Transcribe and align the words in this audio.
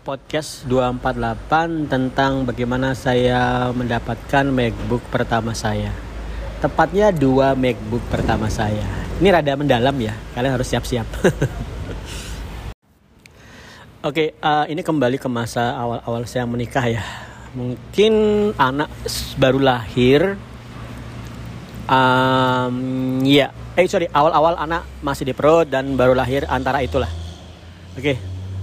podcast 0.00 0.64
248 0.64 1.92
tentang 1.92 2.48
bagaimana 2.48 2.96
saya 2.96 3.68
mendapatkan 3.76 4.48
MacBook 4.48 5.04
pertama 5.12 5.52
saya. 5.52 5.92
Tepatnya 6.60 7.12
dua 7.12 7.52
MacBook 7.52 8.00
pertama 8.08 8.48
saya. 8.48 8.84
Ini 9.20 9.28
rada 9.28 9.52
mendalam 9.56 9.92
ya, 10.00 10.16
kalian 10.32 10.56
harus 10.56 10.68
siap-siap. 10.72 11.04
Oke, 14.08 14.32
uh, 14.40 14.64
ini 14.64 14.80
kembali 14.80 15.20
ke 15.20 15.28
masa 15.28 15.76
awal-awal 15.76 16.24
saya 16.24 16.48
menikah 16.48 16.88
ya. 16.88 17.04
Mungkin 17.52 18.12
anak 18.56 18.88
baru 19.36 19.60
lahir. 19.60 20.40
Um, 21.84 23.20
ya, 23.28 23.52
eh 23.76 23.84
sorry, 23.84 24.08
awal-awal 24.08 24.56
anak 24.56 24.88
masih 25.04 25.28
di 25.28 25.34
perut 25.36 25.68
dan 25.68 25.92
baru 26.00 26.16
lahir 26.16 26.48
antara 26.48 26.80
itulah. 26.80 27.10
Oke, 27.98 28.16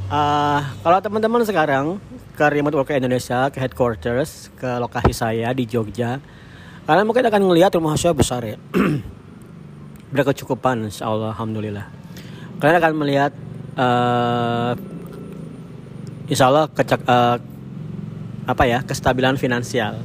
Uh, 0.08 0.64
kalau 0.88 1.04
teman-teman 1.04 1.44
sekarang 1.44 2.00
ke 2.32 2.46
remote 2.48 2.80
work 2.80 2.96
Indonesia, 2.96 3.52
ke 3.52 3.60
headquarters, 3.60 4.48
ke 4.56 4.80
lokasi 4.80 5.12
saya 5.12 5.52
di 5.52 5.68
Jogja, 5.68 6.24
kalian 6.88 7.04
mungkin 7.04 7.28
akan 7.28 7.44
melihat 7.52 7.76
rumah 7.76 8.00
saya 8.00 8.16
besar 8.16 8.40
ya. 8.48 8.56
Berkecukupan, 10.16 10.88
insya 10.88 11.12
Allah, 11.12 11.36
alhamdulillah. 11.36 11.92
Kalian 12.56 12.78
akan 12.80 12.94
melihat, 12.96 13.36
uh, 13.76 14.80
insya 16.32 16.56
Allah, 16.56 16.72
uh, 16.72 17.38
apa 18.48 18.64
ya, 18.64 18.88
kestabilan 18.88 19.36
finansial 19.36 20.00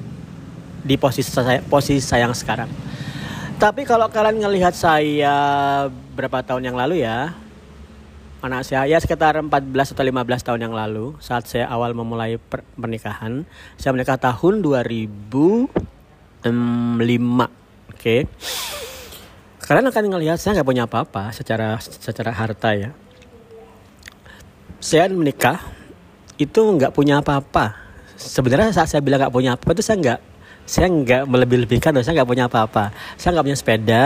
di 0.83 0.99
posisi 0.99 1.31
saya, 1.31 1.63
posisi 1.63 2.03
saya 2.03 2.27
sekarang. 2.35 2.67
Tapi 3.63 3.87
kalau 3.87 4.11
kalian 4.11 4.43
ngelihat 4.43 4.75
saya 4.75 5.87
berapa 6.19 6.43
tahun 6.43 6.75
yang 6.75 6.75
lalu 6.75 7.07
ya, 7.07 7.39
anak 8.43 8.67
saya 8.67 8.91
ya 8.91 8.99
sekitar 8.99 9.39
14 9.39 9.95
atau 9.95 10.03
15 10.03 10.47
tahun 10.47 10.61
yang 10.67 10.75
lalu 10.75 11.15
saat 11.23 11.47
saya 11.47 11.71
awal 11.71 11.95
memulai 11.95 12.43
pernikahan 12.75 13.47
saya 13.79 13.95
menikah 13.95 14.19
tahun 14.19 14.67
2005 14.67 15.71
oke 16.43 17.47
okay. 17.95 18.27
kalian 19.63 19.87
akan 19.95 20.05
ngelihat 20.11 20.43
saya 20.43 20.59
nggak 20.59 20.69
punya 20.69 20.85
apa-apa 20.91 21.31
secara 21.31 21.79
secara 21.79 22.35
harta 22.35 22.75
ya 22.75 22.91
saya 24.83 25.07
menikah 25.07 25.63
itu 26.35 26.59
nggak 26.59 26.91
punya 26.91 27.23
apa-apa 27.23 27.79
sebenarnya 28.19 28.75
saat 28.75 28.91
saya 28.91 29.07
bilang 29.07 29.23
nggak 29.23 29.35
punya 29.35 29.55
apa 29.55 29.71
itu 29.71 29.83
saya 29.87 29.97
nggak 30.03 30.21
saya 30.65 30.89
nggak 30.89 31.27
melebih-lebihkan 31.27 31.97
saya 32.01 32.23
nggak 32.23 32.31
punya 32.31 32.47
apa-apa. 32.47 32.95
Saya 33.19 33.37
nggak 33.37 33.47
punya 33.47 33.59
sepeda 33.59 34.05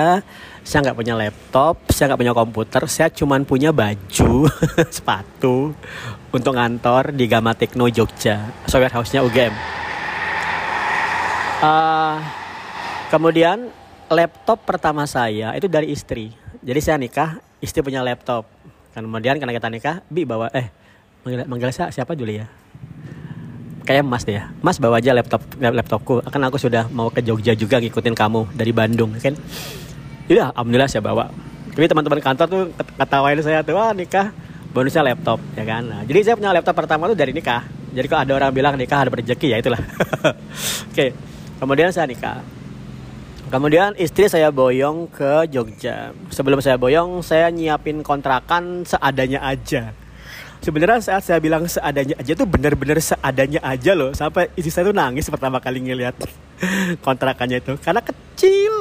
saya 0.67 0.83
nggak 0.83 0.99
punya 0.99 1.15
laptop 1.15 1.79
saya 1.95 2.11
nggak 2.11 2.21
punya 2.27 2.35
komputer 2.35 2.83
saya 2.91 3.07
cuma 3.15 3.39
punya 3.47 3.71
baju 3.71 4.51
sepatu 4.99 5.71
untuk 6.35 6.53
ngantor 6.59 7.15
di 7.15 7.31
Gama 7.31 7.55
Tekno 7.55 7.87
Jogja 7.87 8.51
software 8.67 8.91
house-nya 8.91 9.23
UGM 9.23 9.55
uh, 11.63 11.67
ah, 11.71 12.19
kemudian 13.15 13.71
laptop 14.11 14.63
pertama 14.67 15.07
saya 15.07 15.55
itu 15.59 15.67
dari 15.67 15.91
istri. 15.91 16.31
Jadi 16.67 16.81
saya 16.83 16.97
nikah 16.99 17.39
istri 17.63 17.83
punya 17.83 18.03
laptop. 18.03 18.47
Kemudian 18.95 19.37
karena 19.37 19.55
kita 19.55 19.69
nikah 19.69 19.97
bi 20.09 20.25
bawa 20.25 20.49
eh 20.57 20.73
manggil, 21.23 21.45
manggil 21.47 21.71
saya 21.71 21.93
siapa 21.93 22.17
dulu 22.17 22.33
ya 22.33 22.49
kayak 23.87 24.03
Mas 24.03 24.27
deh 24.27 24.43
ya. 24.43 24.51
Mas 24.61 24.77
bawa 24.83 24.99
aja 24.99 25.15
laptop 25.15 25.41
laptopku. 25.57 26.19
Kan 26.27 26.43
aku 26.43 26.59
sudah 26.59 26.91
mau 26.91 27.09
ke 27.09 27.23
Jogja 27.23 27.55
juga 27.55 27.79
ngikutin 27.79 28.13
kamu 28.13 28.53
dari 28.59 28.75
Bandung 28.75 29.15
kan. 29.17 29.39
Iya, 30.27 30.51
alhamdulillah 30.53 30.91
saya 30.91 31.07
bawa. 31.07 31.31
Tapi 31.71 31.87
teman-teman 31.87 32.19
kantor 32.19 32.47
tuh 32.51 32.63
ketawain 32.99 33.39
saya 33.39 33.63
tuh, 33.63 33.79
wah 33.79 33.95
nikah 33.95 34.35
bonusnya 34.75 35.07
laptop 35.07 35.39
ya 35.55 35.63
kan. 35.63 35.87
Nah, 35.87 36.03
jadi 36.03 36.19
saya 36.27 36.35
punya 36.35 36.51
laptop 36.51 36.75
pertama 36.75 37.07
tuh 37.07 37.17
dari 37.17 37.31
nikah. 37.31 37.63
Jadi 37.95 38.07
kalau 38.11 38.21
ada 38.27 38.33
orang 38.35 38.51
bilang 38.53 38.75
nikah 38.75 39.07
ada 39.07 39.09
rezeki 39.15 39.55
ya 39.55 39.59
itulah. 39.63 39.81
Oke. 40.91 41.15
Kemudian 41.57 41.89
saya 41.95 42.05
nikah. 42.11 42.45
Kemudian 43.47 43.95
istri 43.97 44.27
saya 44.27 44.51
boyong 44.51 45.07
ke 45.09 45.47
Jogja. 45.49 46.11
Sebelum 46.35 46.59
saya 46.59 46.77
boyong, 46.77 47.23
saya 47.23 47.47
nyiapin 47.49 48.03
kontrakan 48.03 48.83
seadanya 48.83 49.41
aja 49.47 49.95
sebenarnya 50.61 51.03
saat 51.03 51.23
saya 51.25 51.39
bilang 51.43 51.67
seadanya 51.67 52.17
aja 52.19 52.33
tuh 52.33 52.49
bener-bener 52.49 52.99
seadanya 53.03 53.61
aja 53.65 53.93
loh. 53.93 54.13
Sampai 54.13 54.53
istri 54.57 54.73
saya 54.73 54.89
tuh 54.89 54.97
nangis 54.97 55.29
pertama 55.29 55.61
kali 55.61 55.83
ngeliat 55.83 56.17
kontrakannya 57.07 57.61
itu. 57.61 57.75
Karena 57.81 58.01
kecil. 58.01 58.75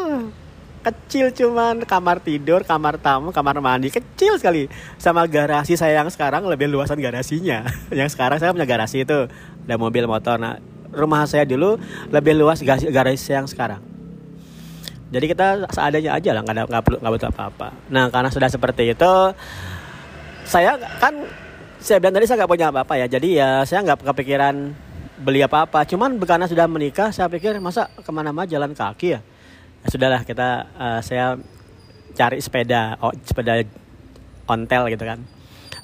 Kecil 0.85 1.34
cuman. 1.34 1.84
Kamar 1.84 2.22
tidur, 2.22 2.62
kamar 2.62 3.02
tamu, 3.02 3.34
kamar 3.34 3.59
mandi. 3.59 3.90
Kecil 3.90 4.38
sekali. 4.38 4.69
Sama 5.02 5.25
garasi 5.25 5.75
saya 5.75 6.00
yang 6.03 6.09
sekarang 6.12 6.46
lebih 6.46 6.69
luasan 6.69 7.02
garasinya. 7.02 7.66
Yang 8.00 8.14
sekarang 8.14 8.38
saya 8.38 8.53
punya 8.53 8.68
garasi 8.69 9.03
itu. 9.03 9.28
Ada 9.66 9.75
mobil 9.81 10.06
motor. 10.06 10.38
Nah 10.38 10.62
rumah 10.96 11.28
saya 11.28 11.44
dulu 11.44 11.75
lebih 12.14 12.38
luas 12.38 12.64
garasi, 12.64 12.88
garasi 12.88 13.35
yang 13.35 13.50
sekarang. 13.50 13.84
Jadi 15.12 15.25
kita 15.28 15.68
seadanya 15.74 16.18
aja 16.18 16.31
lah. 16.38 16.41
Nggak 16.46 16.84
perlu 16.85 16.97
nggak 17.02 17.14
butuh 17.18 17.30
apa-apa. 17.34 17.68
Nah 17.90 18.08
karena 18.14 18.30
sudah 18.30 18.50
seperti 18.50 18.94
itu 18.94 19.12
saya 20.46 20.78
kan 21.02 21.25
saya 21.85 22.01
bilang 22.01 22.18
tadi 22.18 22.25
saya 22.25 22.41
nggak 22.41 22.51
punya 22.51 22.68
apa-apa 22.73 22.94
ya. 22.97 23.06
Jadi 23.06 23.38
ya 23.38 23.62
saya 23.62 23.85
nggak 23.85 24.01
kepikiran 24.01 24.73
beli 25.22 25.46
apa-apa. 25.46 25.85
Cuman 25.85 26.18
karena 26.18 26.50
sudah 26.50 26.66
menikah 26.66 27.13
saya 27.13 27.29
pikir 27.29 27.62
masa 27.62 27.94
ke 27.94 28.09
mana-mana 28.09 28.50
jalan 28.50 28.73
kaki 28.73 29.13
ya, 29.13 29.22
ya 29.85 29.88
sudahlah 29.94 30.25
kita 30.25 30.66
uh, 30.75 31.00
saya 31.06 31.38
cari 32.18 32.41
sepeda 32.41 32.97
oh, 32.97 33.13
sepeda 33.22 33.62
ontel 34.50 34.90
gitu 34.90 35.06
kan. 35.06 35.22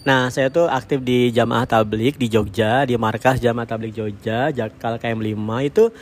Nah, 0.01 0.33
saya 0.33 0.49
tuh 0.49 0.65
aktif 0.65 1.05
di 1.05 1.29
Jamaah 1.29 1.69
Tablik 1.69 2.17
di 2.17 2.25
Jogja, 2.25 2.89
di 2.89 2.97
markas 2.97 3.37
Jamaah 3.37 3.69
Tablik 3.69 3.93
Jogja, 3.93 4.49
Jakal 4.49 4.97
KM 4.97 5.21
5 5.21 5.37
itu 5.69 5.93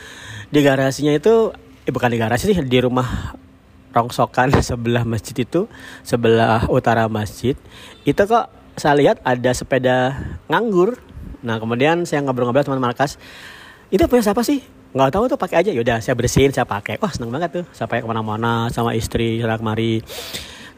di 0.47 0.59
garasinya 0.63 1.11
itu 1.11 1.51
eh 1.83 1.91
bukan 1.91 2.07
di 2.07 2.15
garasi 2.15 2.47
sih, 2.47 2.55
di 2.63 2.79
rumah 2.79 3.35
rongsokan 3.91 4.55
sebelah 4.63 5.03
masjid 5.03 5.43
itu, 5.43 5.67
sebelah 6.07 6.71
utara 6.71 7.11
masjid. 7.11 7.59
Itu 8.07 8.23
kok 8.23 8.58
saya 8.79 8.95
lihat 8.97 9.19
ada 9.21 9.51
sepeda 9.51 10.15
nganggur. 10.47 10.97
Nah 11.43 11.59
kemudian 11.59 12.07
saya 12.07 12.23
ngobrol-ngobrol 12.23 12.63
teman 12.63 12.81
markas, 12.81 13.19
itu 13.91 14.01
punya 14.07 14.23
siapa 14.25 14.41
sih? 14.41 14.63
Nggak 14.95 15.11
tahu 15.13 15.23
tuh 15.29 15.37
pakai 15.37 15.61
aja. 15.61 15.71
Yaudah 15.75 16.01
saya 16.01 16.17
bersihin, 16.17 16.49
saya 16.49 16.65
pakai. 16.65 16.97
Wah 16.97 17.11
seneng 17.13 17.29
banget 17.29 17.61
tuh. 17.61 17.65
Saya 17.75 17.85
pakai 17.85 18.01
ke 18.01 18.09
mana-mana 18.09 18.71
sama 18.73 18.97
istri, 18.97 19.37
sana 19.37 19.59
kemari. 19.59 20.01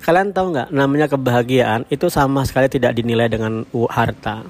Kalian 0.02 0.34
tahu 0.34 0.52
nggak? 0.52 0.68
Namanya 0.74 1.08
kebahagiaan 1.08 1.86
itu 1.88 2.10
sama 2.10 2.42
sekali 2.44 2.68
tidak 2.68 2.98
dinilai 2.98 3.30
dengan 3.30 3.64
harta. 3.88 4.44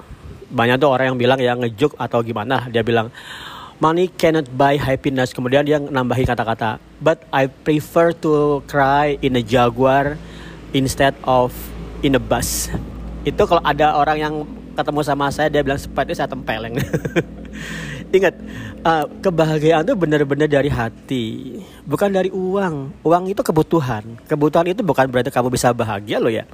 Banyak 0.52 0.80
tuh 0.80 0.90
orang 0.90 1.14
yang 1.14 1.18
bilang 1.20 1.38
ya 1.38 1.52
ngejuk 1.54 1.94
atau 2.00 2.24
gimana. 2.24 2.66
Dia 2.72 2.82
bilang 2.82 3.12
money 3.78 4.08
cannot 4.08 4.48
buy 4.50 4.80
happiness. 4.80 5.36
Kemudian 5.36 5.62
dia 5.62 5.78
nambahi 5.78 6.24
kata-kata, 6.24 6.80
but 6.98 7.22
I 7.30 7.46
prefer 7.52 8.16
to 8.24 8.64
cry 8.66 9.20
in 9.20 9.36
a 9.36 9.44
Jaguar 9.44 10.16
instead 10.72 11.12
of 11.22 11.52
in 12.02 12.16
a 12.16 12.22
bus 12.22 12.72
itu 13.22 13.42
kalau 13.46 13.62
ada 13.62 13.94
orang 13.94 14.18
yang 14.18 14.34
ketemu 14.72 15.00
sama 15.04 15.28
saya 15.28 15.48
dia 15.52 15.62
bilang 15.62 15.78
seperti 15.78 16.16
saya 16.16 16.28
tempeleng. 16.30 16.80
Ingat 18.16 18.34
uh, 18.84 19.08
kebahagiaan 19.24 19.88
itu 19.88 19.96
benar-benar 19.96 20.44
dari 20.44 20.68
hati 20.68 21.56
bukan 21.88 22.12
dari 22.12 22.28
uang. 22.28 23.04
Uang 23.04 23.22
itu 23.30 23.40
kebutuhan. 23.40 24.04
Kebutuhan 24.28 24.68
itu 24.68 24.84
bukan 24.84 25.08
berarti 25.08 25.32
kamu 25.32 25.48
bisa 25.48 25.72
bahagia 25.72 26.20
loh 26.20 26.32
ya. 26.32 26.44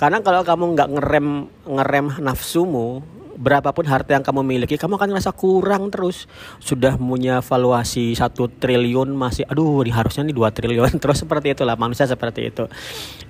Karena 0.00 0.24
kalau 0.24 0.40
kamu 0.40 0.64
nggak 0.74 0.88
ngerem 0.98 1.28
ngerem 1.68 2.06
nafsumu 2.18 3.04
berapapun 3.36 3.84
harta 3.86 4.14
yang 4.14 4.24
kamu 4.24 4.46
miliki 4.46 4.78
kamu 4.78 4.96
akan 4.96 5.08
ngerasa 5.14 5.30
kurang 5.34 5.90
terus. 5.90 6.26
Sudah 6.62 6.96
punya 6.96 7.42
valuasi 7.44 8.14
satu 8.14 8.48
triliun 8.48 9.12
masih 9.12 9.44
aduh 9.46 9.84
harusnya 9.86 10.24
nih 10.26 10.36
dua 10.36 10.50
triliun. 10.54 10.96
Terus 11.02 11.22
seperti 11.22 11.52
itulah 11.52 11.76
manusia 11.76 12.08
seperti 12.08 12.48
itu. 12.48 12.64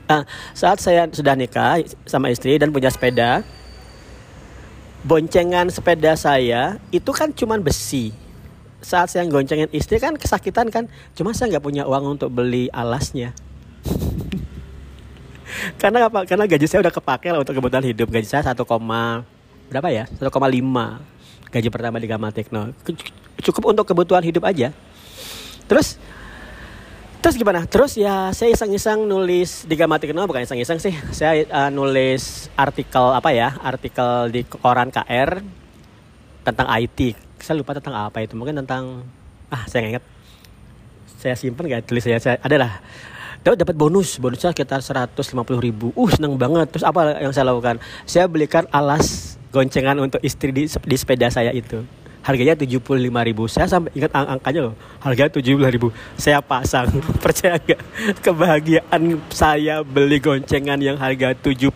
Nah, 0.06 0.28
saat 0.52 0.78
saya 0.78 1.08
sudah 1.08 1.34
nikah 1.34 1.80
sama 2.04 2.28
istri 2.28 2.56
dan 2.60 2.70
punya 2.70 2.92
sepeda 2.92 3.42
boncengan 5.04 5.68
sepeda 5.68 6.16
saya 6.16 6.80
itu 6.88 7.10
kan 7.12 7.32
cuman 7.32 7.60
besi. 7.60 8.12
Saat 8.84 9.16
saya 9.16 9.24
goncengin 9.28 9.72
istri 9.72 9.96
kan 9.96 10.16
kesakitan 10.16 10.68
kan 10.68 10.88
cuma 11.16 11.32
saya 11.32 11.56
nggak 11.56 11.64
punya 11.64 11.82
uang 11.88 12.20
untuk 12.20 12.32
beli 12.32 12.68
alasnya. 12.72 13.32
Karena 15.80 16.08
apa? 16.08 16.28
Karena 16.28 16.44
gaji 16.48 16.66
saya 16.68 16.84
udah 16.84 16.92
kepake 16.92 17.32
lah 17.32 17.40
untuk 17.40 17.56
kebutuhan 17.56 17.84
hidup. 17.84 18.08
Gaji 18.12 18.28
saya 18.28 18.44
satu 18.44 18.68
koma 18.68 19.24
berapa 19.74 19.90
ya? 19.90 20.06
1,5 20.06 20.30
gaji 21.50 21.68
pertama 21.74 21.98
di 21.98 22.06
Gama 22.06 22.30
Tekno 22.30 22.70
cukup 23.42 23.74
untuk 23.74 23.90
kebutuhan 23.90 24.22
hidup 24.22 24.46
aja. 24.46 24.70
Terus 25.66 25.98
terus 27.18 27.34
gimana? 27.34 27.66
Terus 27.66 27.98
ya 27.98 28.30
saya 28.30 28.54
iseng-iseng 28.54 29.02
nulis 29.02 29.66
di 29.66 29.74
Gama 29.74 29.98
Tekno 29.98 30.22
bukan 30.30 30.46
iseng-iseng 30.46 30.78
sih. 30.78 30.94
Saya 31.10 31.42
uh, 31.50 31.70
nulis 31.74 32.46
artikel 32.54 33.02
apa 33.10 33.34
ya? 33.34 33.58
Artikel 33.58 34.30
di 34.30 34.46
koran 34.46 34.94
KR 34.94 35.42
tentang 36.46 36.70
IT 36.78 37.18
saya 37.42 37.60
lupa 37.60 37.74
tentang 37.74 37.98
apa 37.98 38.24
itu. 38.24 38.38
Mungkin 38.38 38.62
tentang 38.64 39.04
ah 39.50 39.66
saya 39.66 39.90
ingat. 39.90 40.04
Saya 41.20 41.34
simpan 41.34 41.66
gak 41.66 41.88
tulis 41.88 42.04
saya, 42.04 42.20
saya 42.20 42.36
adalah 42.40 42.80
dapat 43.44 43.76
bonus. 43.76 44.16
Bonusnya 44.16 44.56
sekitar 44.56 44.80
150 44.80 45.20
ribu. 45.60 45.92
Uh 45.92 46.08
seneng 46.08 46.36
banget. 46.40 46.72
Terus 46.72 46.84
apa 46.84 47.20
yang 47.20 47.32
saya 47.36 47.52
lakukan? 47.52 47.76
Saya 48.08 48.24
belikan 48.28 48.64
alas 48.72 49.33
goncengan 49.54 49.94
untuk 50.02 50.18
istri 50.26 50.50
di, 50.50 50.66
di 50.66 50.96
sepeda 50.98 51.30
saya 51.30 51.54
itu. 51.54 51.86
Harganya 52.24 52.56
75.000 52.56 53.04
saya 53.52 53.68
sampai 53.68 53.92
ingat 53.92 54.10
ang 54.16 54.40
angkanya 54.40 54.72
loh. 54.72 54.74
Harga 54.98 55.28
75.000 55.28 55.92
saya 56.16 56.40
pasang. 56.40 56.88
Percaya 57.24 57.60
nggak? 57.60 57.80
Kebahagiaan 58.24 59.20
saya 59.28 59.84
beli 59.84 60.18
goncengan 60.24 60.80
yang 60.80 60.96
harga 60.96 61.36
75.000 61.36 61.68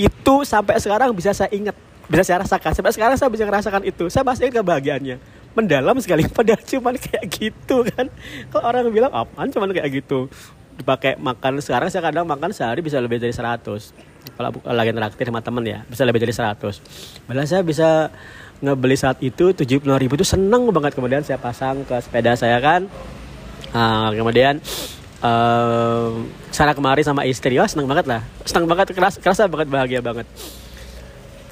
itu 0.00 0.34
sampai 0.42 0.80
sekarang 0.80 1.12
bisa 1.12 1.36
saya 1.36 1.52
ingat. 1.52 1.76
Bisa 2.08 2.24
saya 2.24 2.48
rasakan. 2.48 2.72
Sampai 2.72 2.92
sekarang 2.96 3.16
saya 3.20 3.28
bisa 3.28 3.44
merasakan 3.44 3.84
itu. 3.84 4.08
Saya 4.08 4.24
masih 4.24 4.48
ingat 4.48 4.64
kebahagiaannya. 4.64 5.16
Mendalam 5.52 6.00
sekali. 6.00 6.24
Padahal 6.36 6.64
cuman 6.64 6.96
kayak 6.96 7.24
gitu 7.28 7.84
kan? 7.92 8.08
Kalau 8.48 8.64
orang 8.64 8.88
bilang 8.88 9.12
apaan 9.12 9.52
cuman 9.52 9.68
kayak 9.68 10.00
gitu? 10.00 10.32
Dipakai 10.80 11.20
makan. 11.20 11.60
Sekarang 11.60 11.92
saya 11.92 12.08
kadang 12.08 12.24
makan 12.24 12.56
sehari 12.56 12.80
bisa 12.80 12.96
lebih 13.04 13.20
dari 13.20 13.36
100 13.36 14.15
kalau 14.34 14.50
lagi 14.66 14.90
interaktif 14.90 15.24
sama 15.30 15.40
temen 15.44 15.62
ya 15.62 15.78
bisa 15.86 16.02
lebih 16.02 16.26
dari 16.26 16.34
100 16.34 16.58
malah 17.30 17.46
saya 17.46 17.62
bisa 17.62 18.10
ngebeli 18.64 18.96
saat 18.96 19.20
itu 19.20 19.52
tujuh 19.52 19.84
puluh 19.84 20.00
ribu 20.00 20.16
itu 20.16 20.24
seneng 20.24 20.68
banget. 20.72 20.96
Kemudian 20.96 21.20
saya 21.20 21.36
pasang 21.36 21.84
ke 21.84 21.96
sepeda 22.00 22.32
saya 22.38 22.56
kan. 22.60 22.88
Uh, 23.76 24.08
kemudian 24.16 24.62
uh, 25.20 26.16
sana 26.48 26.72
kemari 26.72 27.04
sama 27.04 27.28
istri. 27.28 27.60
Wah 27.60 27.68
seneng 27.68 27.88
banget 27.88 28.08
lah. 28.08 28.24
Seneng 28.48 28.64
banget 28.64 28.96
keras 28.96 29.20
kerasa 29.20 29.44
banget 29.50 29.68
bahagia 29.68 30.00
banget. 30.00 30.24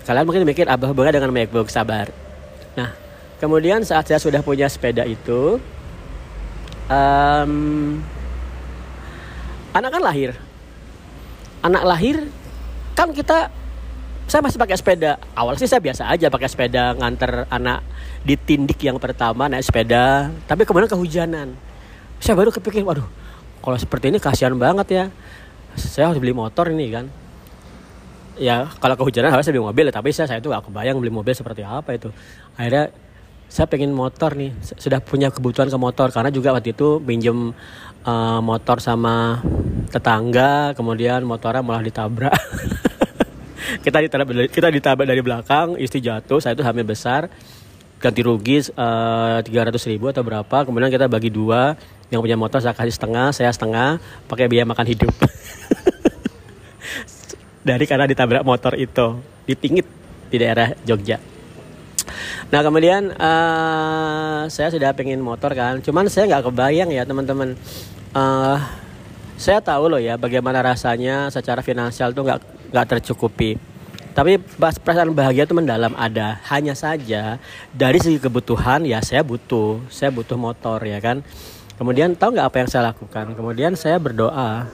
Kalian 0.05 0.25
mungkin 0.29 0.45
mikir 0.45 0.69
abah 0.69 0.93
hubungannya 0.93 1.21
dengan 1.21 1.33
MacBook 1.33 1.69
sabar. 1.69 2.09
Nah 2.77 2.93
kemudian 3.41 3.85
saat 3.85 4.09
saya 4.09 4.21
sudah 4.21 4.41
punya 4.41 4.69
sepeda 4.69 5.05
itu 5.05 5.61
um, 6.89 7.53
anak 9.77 9.91
kan 9.93 10.03
lahir. 10.05 10.31
Anak 11.65 11.85
lahir 11.85 12.29
kan 12.95 13.11
kita 13.11 13.51
saya 14.25 14.41
masih 14.41 14.57
pakai 14.57 14.77
sepeda. 14.81 15.21
Awal 15.37 15.61
sih 15.61 15.69
saya 15.69 15.85
biasa 15.85 16.09
aja 16.09 16.33
pakai 16.33 16.49
sepeda 16.49 16.97
nganter 16.97 17.45
anak 17.53 17.85
di 18.25 18.35
tindik 18.41 18.81
yang 18.81 18.97
pertama 18.97 19.53
naik 19.53 19.69
sepeda. 19.69 20.33
Tapi 20.49 20.65
kemudian 20.65 20.89
kehujanan. 20.89 21.53
Saya 22.25 22.35
baru 22.41 22.49
kepikir, 22.49 22.81
waduh, 22.89 23.05
kalau 23.61 23.77
seperti 23.77 24.09
ini 24.09 24.17
kasihan 24.17 24.57
banget 24.57 24.89
ya. 24.89 25.05
Saya 25.77 26.09
harus 26.09 26.23
beli 26.23 26.33
motor 26.33 26.73
ini 26.73 26.89
kan. 26.89 27.07
Ya 28.41 28.67
kalau 28.81 28.97
kehujanan 28.97 29.31
harus 29.31 29.45
beli 29.47 29.61
mobil, 29.61 29.93
tapi 29.93 30.11
saya 30.11 30.27
saya 30.27 30.41
itu 30.41 30.49
gak 30.49 30.67
kebayang 30.67 30.97
beli 30.99 31.13
mobil 31.13 31.37
seperti 31.37 31.63
apa 31.63 31.95
itu. 31.95 32.09
Akhirnya 32.57 32.91
saya 33.47 33.69
pengen 33.69 33.93
motor 33.93 34.35
nih, 34.35 34.57
sudah 34.81 34.99
punya 35.05 35.29
kebutuhan 35.31 35.69
ke 35.69 35.79
motor 35.79 36.11
karena 36.11 36.33
juga 36.33 36.51
waktu 36.57 36.75
itu 36.75 36.99
pinjem 36.99 37.53
uh, 38.03 38.41
motor 38.41 38.81
sama 38.81 39.39
tetangga, 39.93 40.73
kemudian 40.75 41.23
motornya 41.23 41.61
malah 41.61 41.85
ditabrak. 41.85 42.35
kita 43.85 43.99
ditabrak 44.05 44.51
kita 44.53 44.69
ditabrak 44.69 45.07
dari 45.09 45.23
belakang 45.25 45.81
istri 45.81 46.05
jatuh 46.05 46.41
saya 46.43 46.53
itu 46.57 46.65
hamil 46.65 46.85
besar 46.85 47.31
ganti 48.05 48.21
rugi 48.21 48.61
eh, 48.61 49.39
tiga 49.49 49.61
uh, 49.65 49.67
ratus 49.73 49.89
ribu 49.89 50.13
atau 50.13 50.21
berapa. 50.21 50.69
Kemudian 50.69 50.93
kita 50.93 51.09
bagi 51.09 51.33
dua 51.33 51.73
yang 52.13 52.21
punya 52.21 52.37
motor 52.37 52.61
saya 52.61 52.77
kasih 52.77 52.93
setengah 52.93 53.33
saya 53.33 53.49
setengah 53.49 53.97
pakai 54.29 54.45
biaya 54.45 54.69
makan 54.69 54.85
hidup. 54.93 55.09
Dari 57.69 57.85
karena 57.89 58.05
ditabrak 58.05 58.45
motor 58.45 58.77
itu 58.77 59.25
di 59.49 59.57
Pingit 59.57 59.89
di 60.29 60.37
daerah 60.37 60.77
Jogja. 60.85 61.17
Nah 62.53 62.61
kemudian 62.61 63.09
uh, 63.17 64.45
saya 64.53 64.69
sudah 64.69 64.93
pengen 64.93 65.25
motor 65.25 65.57
kan 65.57 65.81
cuman 65.81 66.05
saya 66.13 66.29
nggak 66.29 66.53
kebayang 66.53 66.93
ya 66.93 67.09
teman-teman. 67.09 67.57
Uh, 68.13 68.61
saya 69.41 69.65
tahu 69.65 69.91
loh 69.91 69.99
ya 69.99 70.15
bagaimana 70.21 70.61
rasanya 70.61 71.33
secara 71.33 71.65
finansial 71.65 72.13
tuh 72.15 72.23
nggak 72.23 72.54
nggak 72.75 72.99
tercukupi. 72.99 73.55
Tapi 74.15 74.39
perasaan 74.59 75.15
bahagia 75.15 75.47
itu 75.47 75.55
mendalam 75.55 75.95
ada 75.95 76.43
hanya 76.51 76.75
saja 76.75 77.39
dari 77.71 77.99
segi 77.99 78.19
kebutuhan 78.23 78.87
ya 78.87 79.03
saya 79.03 79.23
butuh 79.23 79.83
saya 79.91 80.11
butuh 80.11 80.35
motor 80.35 80.83
ya 80.83 80.99
kan. 80.99 81.23
Kemudian 81.75 82.15
tahu 82.15 82.35
nggak 82.35 82.47
apa 82.51 82.57
yang 82.63 82.69
saya 82.71 82.83
lakukan? 82.91 83.35
Kemudian 83.35 83.75
saya 83.75 83.99
berdoa. 83.99 84.67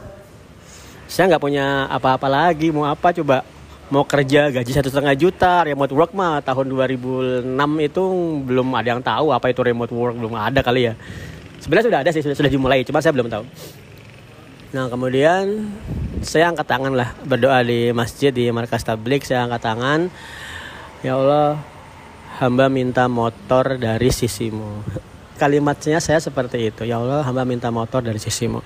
Saya 1.09 1.33
nggak 1.33 1.41
punya 1.41 1.89
apa-apa 1.89 2.29
lagi 2.29 2.73
mau 2.73 2.89
apa 2.89 3.13
coba? 3.17 3.45
Mau 3.91 4.07
kerja 4.07 4.53
gaji 4.55 4.71
satu 4.71 4.87
setengah 4.87 5.17
juta 5.19 5.67
remote 5.67 5.91
work 5.97 6.13
mah 6.15 6.45
tahun 6.45 6.71
2006 6.71 7.51
itu 7.83 8.03
belum 8.47 8.69
ada 8.77 8.89
yang 8.95 9.03
tahu 9.03 9.35
apa 9.35 9.51
itu 9.51 9.61
remote 9.67 9.91
work 9.91 10.15
belum 10.21 10.37
ada 10.37 10.61
kali 10.61 10.93
ya. 10.93 10.95
Sebenarnya 11.59 11.87
sudah 11.89 12.01
ada 12.05 12.11
sih 12.13 12.23
sudah, 12.23 12.37
sudah 12.37 12.53
dimulai 12.53 12.85
cuma 12.85 13.01
saya 13.01 13.17
belum 13.17 13.33
tahu. 13.33 13.45
Nah 14.77 14.87
kemudian 14.87 15.67
saya 16.21 16.53
angkat 16.53 16.69
tangan 16.69 16.93
lah 16.93 17.17
berdoa 17.25 17.65
di 17.65 17.93
masjid 17.97 18.29
di 18.29 18.53
markas 18.53 18.85
tablik 18.85 19.25
saya 19.25 19.49
angkat 19.49 19.63
tangan. 19.65 20.01
Ya 21.01 21.17
Allah 21.17 21.57
hamba 22.41 22.69
minta 22.69 23.09
motor 23.09 23.81
dari 23.81 24.13
sisimu. 24.13 24.85
Kalimatnya 25.41 25.97
saya 26.05 26.21
seperti 26.21 26.69
itu 26.69 26.85
ya 26.85 27.01
Allah 27.01 27.25
hamba 27.25 27.49
minta 27.49 27.73
motor 27.73 28.05
dari 28.05 28.21
sisimu. 28.21 28.61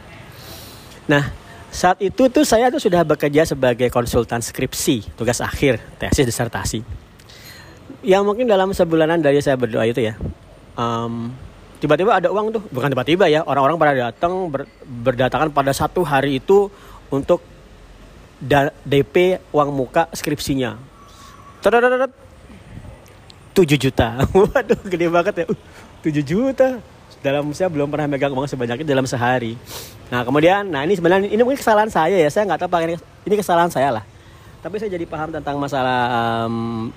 Nah 1.07 1.31
saat 1.71 2.03
itu 2.03 2.27
tuh 2.31 2.43
saya 2.43 2.71
tuh 2.71 2.83
sudah 2.83 3.03
bekerja 3.07 3.47
sebagai 3.47 3.91
konsultan 3.91 4.43
skripsi 4.43 5.15
tugas 5.15 5.39
akhir 5.39 5.79
tesis 5.99 6.27
disertasi. 6.27 6.83
Yang 8.05 8.23
mungkin 8.27 8.51
dalam 8.51 8.75
sebulanan 8.75 9.23
dari 9.23 9.39
saya 9.39 9.55
berdoa 9.55 9.87
itu 9.87 10.03
ya 10.03 10.19
um, 10.75 11.31
tiba-tiba 11.79 12.19
ada 12.19 12.29
uang 12.35 12.51
tuh. 12.51 12.63
Bukan 12.71 12.91
tiba-tiba 12.91 13.31
ya 13.31 13.47
orang-orang 13.47 13.77
pada 13.79 13.95
datang 14.11 14.51
ber, 14.51 14.67
berdatangan 14.83 15.55
pada 15.55 15.71
satu 15.71 16.03
hari 16.03 16.43
itu 16.43 16.71
untuk 17.11 17.45
DP 18.85 19.41
uang 19.55 19.71
muka 19.73 20.09
skripsinya. 20.13 20.77
7 23.55 23.79
juta. 23.79 24.21
Waduh, 24.35 24.81
gede 24.85 25.07
banget 25.09 25.35
ya. 25.43 25.47
7 26.03 26.21
juta. 26.21 26.83
Dalam 27.25 27.49
saya 27.57 27.73
belum 27.73 27.89
pernah 27.89 28.05
megang 28.05 28.37
uang 28.37 28.45
sebanyak 28.45 28.85
itu 28.85 28.89
dalam 28.91 29.09
sehari. 29.09 29.57
Nah, 30.13 30.21
kemudian 30.29 30.69
nah 30.69 30.85
ini 30.85 30.93
sebenarnya 30.93 31.33
ini 31.33 31.41
mungkin 31.41 31.57
kesalahan 31.57 31.89
saya 31.89 32.21
ya. 32.21 32.29
Saya 32.29 32.45
nggak 32.45 32.67
tahu 32.67 32.69
pak 32.69 32.81
ini, 32.85 32.95
ini 33.25 33.35
kesalahan 33.41 33.73
saya 33.73 33.89
lah. 33.97 34.05
Tapi 34.61 34.77
saya 34.77 34.93
jadi 34.93 35.09
paham 35.09 35.33
tentang 35.33 35.57
masalah 35.57 36.01
um, 36.45 36.93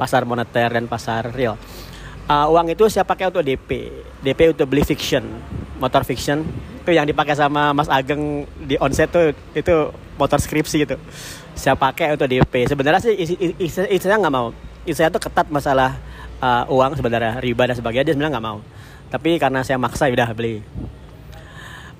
pasar 0.00 0.24
moneter 0.24 0.72
dan 0.72 0.88
pasar 0.88 1.28
real. 1.36 1.60
Uh, 2.28 2.48
uang 2.48 2.72
itu 2.72 2.88
saya 2.88 3.04
pakai 3.04 3.28
untuk 3.28 3.44
DP. 3.44 3.92
DP 4.24 4.56
untuk 4.56 4.68
beli 4.72 4.84
fiction, 4.88 5.24
motor 5.76 6.00
fiction 6.04 6.44
itu 6.88 6.96
yang 6.96 7.04
dipakai 7.04 7.36
sama 7.36 7.76
Mas 7.76 7.84
Ageng 7.92 8.48
di 8.64 8.80
onset 8.80 9.12
tuh 9.12 9.36
itu 9.52 9.92
motor 10.16 10.40
skripsi 10.40 10.88
itu 10.88 10.96
saya 11.52 11.76
pakai 11.76 12.16
untuk 12.16 12.24
DP 12.24 12.64
sebenarnya 12.64 13.04
sih 13.04 13.12
istri 13.60 14.00
saya 14.00 14.16
nggak 14.16 14.32
mau. 14.32 14.56
Istri 14.88 15.04
saya 15.04 15.12
tuh 15.12 15.20
ketat 15.20 15.52
masalah 15.52 16.00
uh, 16.40 16.64
uang 16.72 16.96
sebenarnya 16.96 17.44
riba 17.44 17.68
dan 17.68 17.76
sebagainya 17.76 18.08
dia 18.08 18.14
sebenarnya 18.16 18.40
nggak 18.40 18.46
mau. 18.48 18.58
Tapi 19.12 19.36
karena 19.36 19.60
saya 19.60 19.76
maksa 19.76 20.08
ya 20.08 20.16
udah 20.16 20.32
beli. 20.32 20.64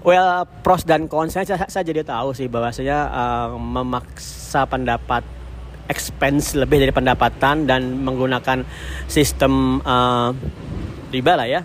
Well 0.01 0.49
pros 0.65 0.89
dan 0.89 1.05
cons 1.05 1.37
saya, 1.37 1.69
saya 1.69 1.85
jadi 1.85 2.01
tahu 2.01 2.33
sih 2.33 2.49
bahwasanya 2.49 2.99
uh, 3.13 3.49
memaksa 3.61 4.65
pendapat 4.65 5.21
expense 5.85 6.57
lebih 6.57 6.81
dari 6.81 6.97
pendapatan 6.97 7.69
dan 7.69 8.01
menggunakan 8.09 8.65
sistem 9.05 9.85
uh, 9.85 10.33
riba 11.13 11.37
lah 11.37 11.45
ya. 11.45 11.61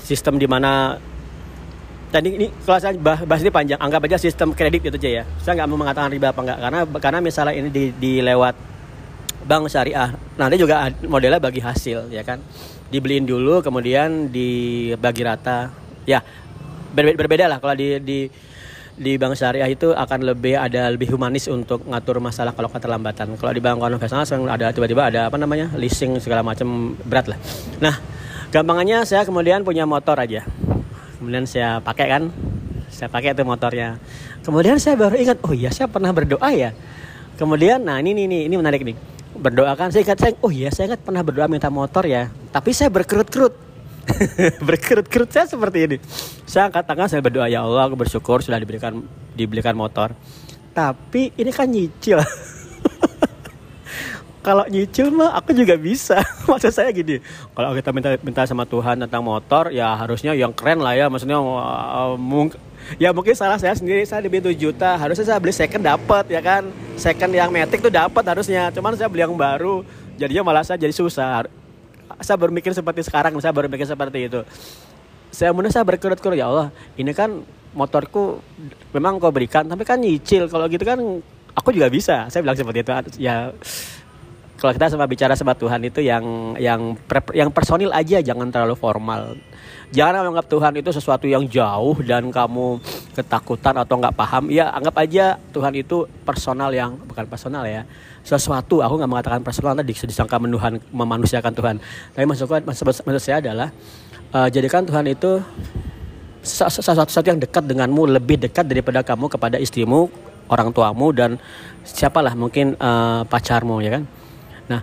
Sistem 0.00 0.40
di 0.40 0.48
mana 0.48 0.96
tadi 2.12 2.28
ini 2.36 2.46
kalau 2.62 2.78
saya 2.78 2.92
bahas, 3.00 3.40
ini 3.40 3.48
panjang 3.48 3.80
anggap 3.80 4.04
aja 4.04 4.20
sistem 4.20 4.52
kredit 4.52 4.84
itu 4.84 5.00
aja 5.00 5.10
ya. 5.10 5.24
Saya 5.40 5.56
nggak 5.56 5.68
mau 5.72 5.80
mengatakan 5.80 6.12
riba 6.12 6.28
apa 6.30 6.40
enggak 6.44 6.58
karena 6.60 6.80
karena 7.00 7.18
misalnya 7.24 7.54
ini 7.56 7.68
di, 7.72 7.84
di 7.96 8.12
lewat 8.20 8.54
bank 9.42 9.66
syariah 9.72 10.12
nanti 10.38 10.54
juga 10.60 10.92
modelnya 11.08 11.40
bagi 11.40 11.64
hasil 11.64 12.12
ya 12.12 12.20
kan. 12.20 12.38
Dibeliin 12.92 13.24
dulu 13.24 13.64
kemudian 13.64 14.28
dibagi 14.28 15.24
rata. 15.24 15.72
Ya 16.04 16.20
berbeda, 16.92 17.16
berbeda 17.16 17.44
lah. 17.48 17.58
Kalau 17.64 17.72
di, 17.72 17.96
di 18.04 18.18
di 18.92 19.16
bank 19.16 19.32
syariah 19.32 19.72
itu 19.72 19.96
akan 19.96 20.20
lebih 20.36 20.60
ada 20.60 20.92
lebih 20.92 21.16
humanis 21.16 21.48
untuk 21.48 21.80
ngatur 21.88 22.20
masalah 22.20 22.52
kalau 22.52 22.68
keterlambatan. 22.68 23.32
Kalau 23.40 23.52
di 23.56 23.64
bank 23.64 23.80
konvensional 23.80 24.52
ada 24.52 24.68
tiba-tiba 24.68 25.08
ada 25.08 25.32
apa 25.32 25.40
namanya 25.40 25.72
leasing 25.80 26.20
segala 26.20 26.44
macam 26.44 26.92
berat 27.08 27.32
lah. 27.32 27.38
Nah, 27.80 27.96
gampangannya 28.52 29.08
saya 29.08 29.24
kemudian 29.24 29.64
punya 29.64 29.88
motor 29.88 30.20
aja 30.20 30.44
kemudian 31.22 31.46
saya 31.46 31.78
pakai 31.78 32.10
kan 32.10 32.34
saya 32.90 33.06
pakai 33.06 33.30
itu 33.30 33.46
motornya. 33.46 34.02
Kemudian 34.42 34.76
saya 34.82 34.98
baru 34.98 35.14
ingat 35.14 35.38
oh 35.46 35.54
iya 35.54 35.70
saya 35.70 35.86
pernah 35.86 36.10
berdoa 36.10 36.50
ya. 36.50 36.74
Kemudian 37.38 37.78
nah 37.86 38.02
ini 38.02 38.12
ini 38.26 38.50
ini 38.50 38.54
menarik 38.58 38.82
nih. 38.82 38.98
Berdoa 39.38 39.78
kan 39.78 39.94
saya 39.94 40.02
ingat 40.02 40.18
saya 40.18 40.32
oh 40.42 40.50
iya 40.50 40.68
saya 40.74 40.90
ingat 40.92 41.06
pernah 41.06 41.22
berdoa 41.22 41.46
minta 41.46 41.70
motor 41.70 42.02
ya. 42.10 42.26
Tapi 42.50 42.74
saya 42.74 42.90
berkerut-kerut. 42.90 43.54
Berkerut-kerut 44.66 45.30
saya 45.30 45.46
seperti 45.46 45.78
ini. 45.86 45.96
Saya 46.42 46.66
angkat 46.66 46.84
tangan 46.90 47.06
saya 47.06 47.22
berdoa 47.22 47.46
ya 47.46 47.62
Allah 47.62 47.86
aku 47.86 47.94
bersyukur 47.94 48.42
sudah 48.42 48.58
diberikan 48.58 48.98
dibelikan 49.38 49.78
motor. 49.78 50.12
Tapi 50.74 51.30
ini 51.38 51.54
kan 51.54 51.70
nyicil 51.70 52.18
kalau 54.42 54.66
nyicil 54.66 55.14
mah 55.14 55.38
aku 55.38 55.54
juga 55.54 55.78
bisa. 55.78 56.18
Maksud 56.50 56.74
saya 56.74 56.90
gini 56.90 57.22
kalau 57.54 57.72
kita 57.78 57.94
minta 57.94 58.10
minta 58.20 58.42
sama 58.42 58.66
Tuhan 58.66 58.98
tentang 59.06 59.22
motor 59.22 59.70
ya 59.70 59.94
harusnya 59.94 60.34
yang 60.34 60.50
keren 60.50 60.82
lah 60.82 60.98
ya. 60.98 61.06
Maksudnya 61.06 61.38
uh, 61.38 62.18
mungkin 62.18 62.58
ya 62.98 63.14
mungkin 63.14 63.38
salah 63.38 63.56
saya 63.62 63.78
sendiri 63.78 64.02
saya 64.02 64.26
dibeli 64.26 64.42
7 64.42 64.58
juta 64.58 64.98
harusnya 64.98 65.22
saya 65.22 65.38
beli 65.38 65.54
second 65.54 65.86
dapat 65.86 66.26
ya 66.26 66.42
kan? 66.42 66.66
Second 66.98 67.30
yang 67.30 67.54
metik 67.54 67.78
tuh 67.78 67.94
dapat 67.94 68.26
harusnya 68.26 68.74
cuman 68.74 68.98
saya 68.98 69.06
beli 69.06 69.22
yang 69.22 69.38
baru 69.38 69.86
jadinya 70.18 70.42
malah 70.42 70.66
saya 70.66 70.76
jadi 70.76 70.92
susah. 70.92 71.46
Saya 72.20 72.36
berpikir 72.36 72.74
seperti 72.74 73.06
sekarang 73.06 73.38
saya 73.38 73.54
baru 73.54 73.70
mikir 73.70 73.86
seperti 73.86 74.26
itu. 74.26 74.42
Saya 75.32 75.54
mudah 75.54 75.70
saya 75.70 75.86
berkerut-kerut 75.86 76.36
ya 76.36 76.50
Allah 76.50 76.68
ini 76.98 77.14
kan 77.14 77.40
motorku 77.72 78.42
memang 78.92 79.16
kau 79.22 79.30
berikan 79.30 79.70
tapi 79.70 79.86
kan 79.86 80.02
nyicil. 80.02 80.50
Kalau 80.50 80.66
gitu 80.66 80.82
kan 80.82 80.98
aku 81.54 81.70
juga 81.70 81.86
bisa. 81.86 82.26
Saya 82.26 82.42
bilang 82.42 82.58
seperti 82.58 82.82
itu. 82.82 82.92
Ya 83.22 83.54
kalau 84.62 84.78
kita 84.78 84.94
sama 84.94 85.10
bicara 85.10 85.34
sama 85.34 85.58
Tuhan 85.58 85.82
itu 85.82 85.98
yang 85.98 86.54
yang 86.54 86.94
yang 87.34 87.50
personil 87.50 87.90
aja 87.90 88.22
jangan 88.22 88.46
terlalu 88.46 88.78
formal. 88.78 89.34
Jangan 89.90 90.22
menganggap 90.22 90.46
Tuhan 90.46 90.72
itu 90.78 90.94
sesuatu 90.94 91.26
yang 91.26 91.50
jauh 91.50 91.98
dan 92.06 92.30
kamu 92.30 92.78
ketakutan 93.10 93.74
atau 93.82 93.98
nggak 93.98 94.14
paham. 94.14 94.54
Ya 94.54 94.70
anggap 94.70 95.02
aja 95.02 95.34
Tuhan 95.50 95.74
itu 95.74 96.06
personal 96.22 96.70
yang 96.70 96.94
bukan 96.94 97.26
personal 97.26 97.66
ya 97.66 97.82
sesuatu. 98.22 98.86
Aku 98.86 99.02
nggak 99.02 99.10
mengatakan 99.10 99.42
personal 99.42 99.74
tadi 99.74 99.98
disangka 99.98 100.38
menuhan 100.38 100.78
memanusiakan 100.94 101.52
Tuhan. 101.58 101.76
Tapi 102.14 102.22
maksudku 102.22 102.62
maksud, 102.62 103.02
maksud 103.02 103.18
saya 103.18 103.42
adalah 103.42 103.74
uh, 104.30 104.46
jadikan 104.46 104.86
Tuhan 104.86 105.10
itu 105.10 105.42
sesuatu, 106.46 107.10
yang 107.26 107.42
dekat 107.42 107.66
denganmu 107.66 108.14
lebih 108.14 108.38
dekat 108.46 108.70
daripada 108.70 109.02
kamu 109.02 109.26
kepada 109.26 109.58
istrimu 109.58 110.06
orang 110.46 110.70
tuamu 110.70 111.10
dan 111.10 111.34
siapalah 111.82 112.38
mungkin 112.38 112.78
uh, 112.78 113.26
pacarmu 113.26 113.82
ya 113.82 113.98
kan 113.98 114.21
Nah, 114.72 114.80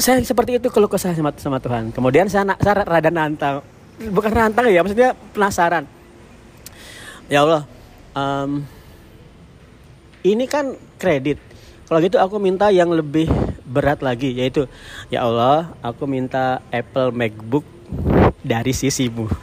saya 0.00 0.24
seperti 0.24 0.56
itu 0.56 0.72
kalau 0.72 0.88
kesah 0.88 1.12
sama, 1.12 1.36
sama 1.36 1.60
Tuhan. 1.60 1.92
Kemudian 1.92 2.32
saya, 2.32 2.48
saya 2.56 2.80
rada 2.80 3.12
nantang, 3.12 3.60
bukan 4.08 4.32
nantang 4.32 4.72
ya, 4.72 4.80
maksudnya 4.80 5.12
penasaran. 5.36 5.84
Ya 7.28 7.44
Allah, 7.44 7.68
um, 8.16 8.64
ini 10.24 10.48
kan 10.48 10.80
kredit. 10.96 11.36
Kalau 11.84 12.00
gitu 12.00 12.16
aku 12.16 12.40
minta 12.40 12.72
yang 12.72 12.88
lebih 12.88 13.28
berat 13.68 14.00
lagi, 14.00 14.32
yaitu 14.32 14.64
ya 15.12 15.28
Allah, 15.28 15.76
aku 15.84 16.08
minta 16.08 16.64
Apple 16.72 17.12
MacBook 17.12 17.68
dari 18.40 18.72
sisimu. 18.72 19.28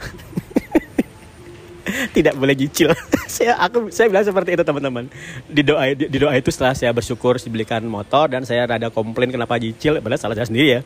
Tidak 2.14 2.34
boleh 2.34 2.58
nyicil. 2.58 2.90
Saya 3.32 3.56
aku 3.56 3.88
saya 3.88 4.12
bilang 4.12 4.28
seperti 4.28 4.52
itu 4.52 4.64
teman-teman. 4.68 5.08
Di 5.48 5.64
doa 5.64 5.88
di, 5.96 6.04
di 6.12 6.18
doa 6.20 6.36
itu 6.36 6.52
setelah 6.52 6.76
saya 6.76 6.92
bersyukur 6.92 7.40
dibelikan 7.40 7.80
motor 7.88 8.28
dan 8.28 8.44
saya 8.44 8.68
rada 8.68 8.92
komplain 8.92 9.32
kenapa 9.32 9.56
cicil 9.56 9.96
padahal 10.04 10.20
salah 10.20 10.36
saya 10.36 10.46
sendiri 10.52 10.68
ya. 10.68 10.80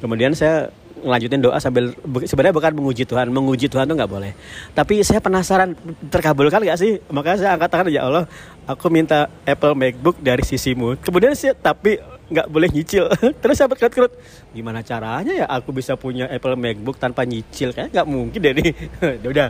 Kemudian 0.00 0.32
saya 0.32 0.72
ngelanjutin 1.00 1.40
doa 1.40 1.56
sambil 1.60 1.92
sebenarnya 2.24 2.54
bukan 2.56 2.72
menguji 2.76 3.04
Tuhan. 3.04 3.28
Menguji 3.28 3.66
Tuhan 3.68 3.84
tuh 3.88 3.96
nggak 3.96 4.10
boleh. 4.10 4.32
Tapi 4.72 5.04
saya 5.04 5.20
penasaran 5.20 5.76
terkabulkan 6.08 6.64
gak 6.64 6.80
sih? 6.80 7.00
Makanya 7.12 7.36
saya 7.36 7.50
angkat 7.56 7.68
tangan 7.72 7.92
ya 7.92 8.08
Allah 8.08 8.24
aku 8.68 8.86
minta 8.92 9.28
Apple 9.44 9.76
MacBook 9.76 10.20
dari 10.20 10.44
sisimu. 10.44 10.96
Kemudian 11.00 11.36
sih 11.36 11.52
tapi 11.56 12.00
nggak 12.30 12.46
boleh 12.46 12.68
nyicil. 12.70 13.10
Terus 13.42 13.54
saya 13.58 13.68
berkerut-kerut 13.68 14.12
gimana 14.54 14.86
caranya 14.86 15.32
ya 15.34 15.46
aku 15.50 15.74
bisa 15.74 15.98
punya 15.98 16.30
Apple 16.30 16.54
MacBook 16.54 16.96
tanpa 17.00 17.26
nyicil? 17.26 17.74
Kayak 17.74 17.90
nggak 17.90 18.06
mungkin 18.06 18.38
deh 18.40 18.54
nih. 18.54 18.70
Ya 19.24 19.28
udah 19.28 19.48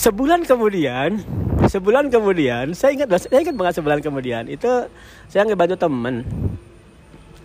sebulan 0.00 0.48
kemudian 0.48 1.20
sebulan 1.68 2.08
kemudian 2.08 2.72
saya 2.72 2.96
ingat 2.96 3.20
saya 3.20 3.44
ingat 3.44 3.52
banget 3.52 3.74
sebulan 3.76 4.00
kemudian 4.00 4.48
itu 4.48 4.88
saya 5.28 5.44
ngebantu 5.44 5.76
temen 5.76 6.24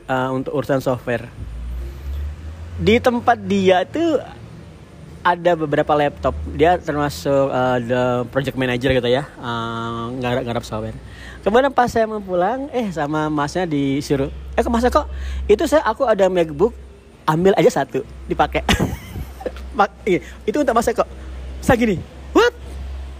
uh, 0.07 0.31
untuk 0.31 0.55
urusan 0.55 0.79
software. 0.79 1.27
Di 2.79 3.03
tempat 3.03 3.43
dia 3.43 3.83
itu 3.83 4.19
ada 5.19 5.51
beberapa 5.59 5.91
laptop. 6.00 6.31
Dia 6.55 6.79
termasuk 6.79 7.51
uh, 7.51 7.77
the 7.83 8.03
project 8.31 8.55
manager 8.55 8.95
gitu 8.95 9.09
ya 9.12 9.27
uh, 9.35 10.15
ngarap 10.24 10.47
ngarap 10.47 10.63
software. 10.63 10.95
Kemudian 11.43 11.75
pas 11.75 11.91
saya 11.91 12.07
mau 12.07 12.24
pulang 12.24 12.71
eh 12.71 12.88
sama 12.95 13.27
masnya 13.27 13.67
disuruh 13.67 14.31
eh 14.55 14.63
ke 14.63 14.71
masa 14.71 14.88
kok? 14.88 15.12
Itu 15.51 15.67
saya 15.67 15.83
aku 15.83 16.07
ada 16.07 16.31
MacBook 16.31 16.71
ambil 17.27 17.51
aja 17.59 17.83
satu 17.83 18.07
dipakai. 18.31 18.63
Iya, 20.07 20.24
itu 20.47 20.55
untuk 20.55 20.71
masa 20.71 20.95
kok. 20.95 21.03
Saya 21.59 21.75
gini 21.75 22.14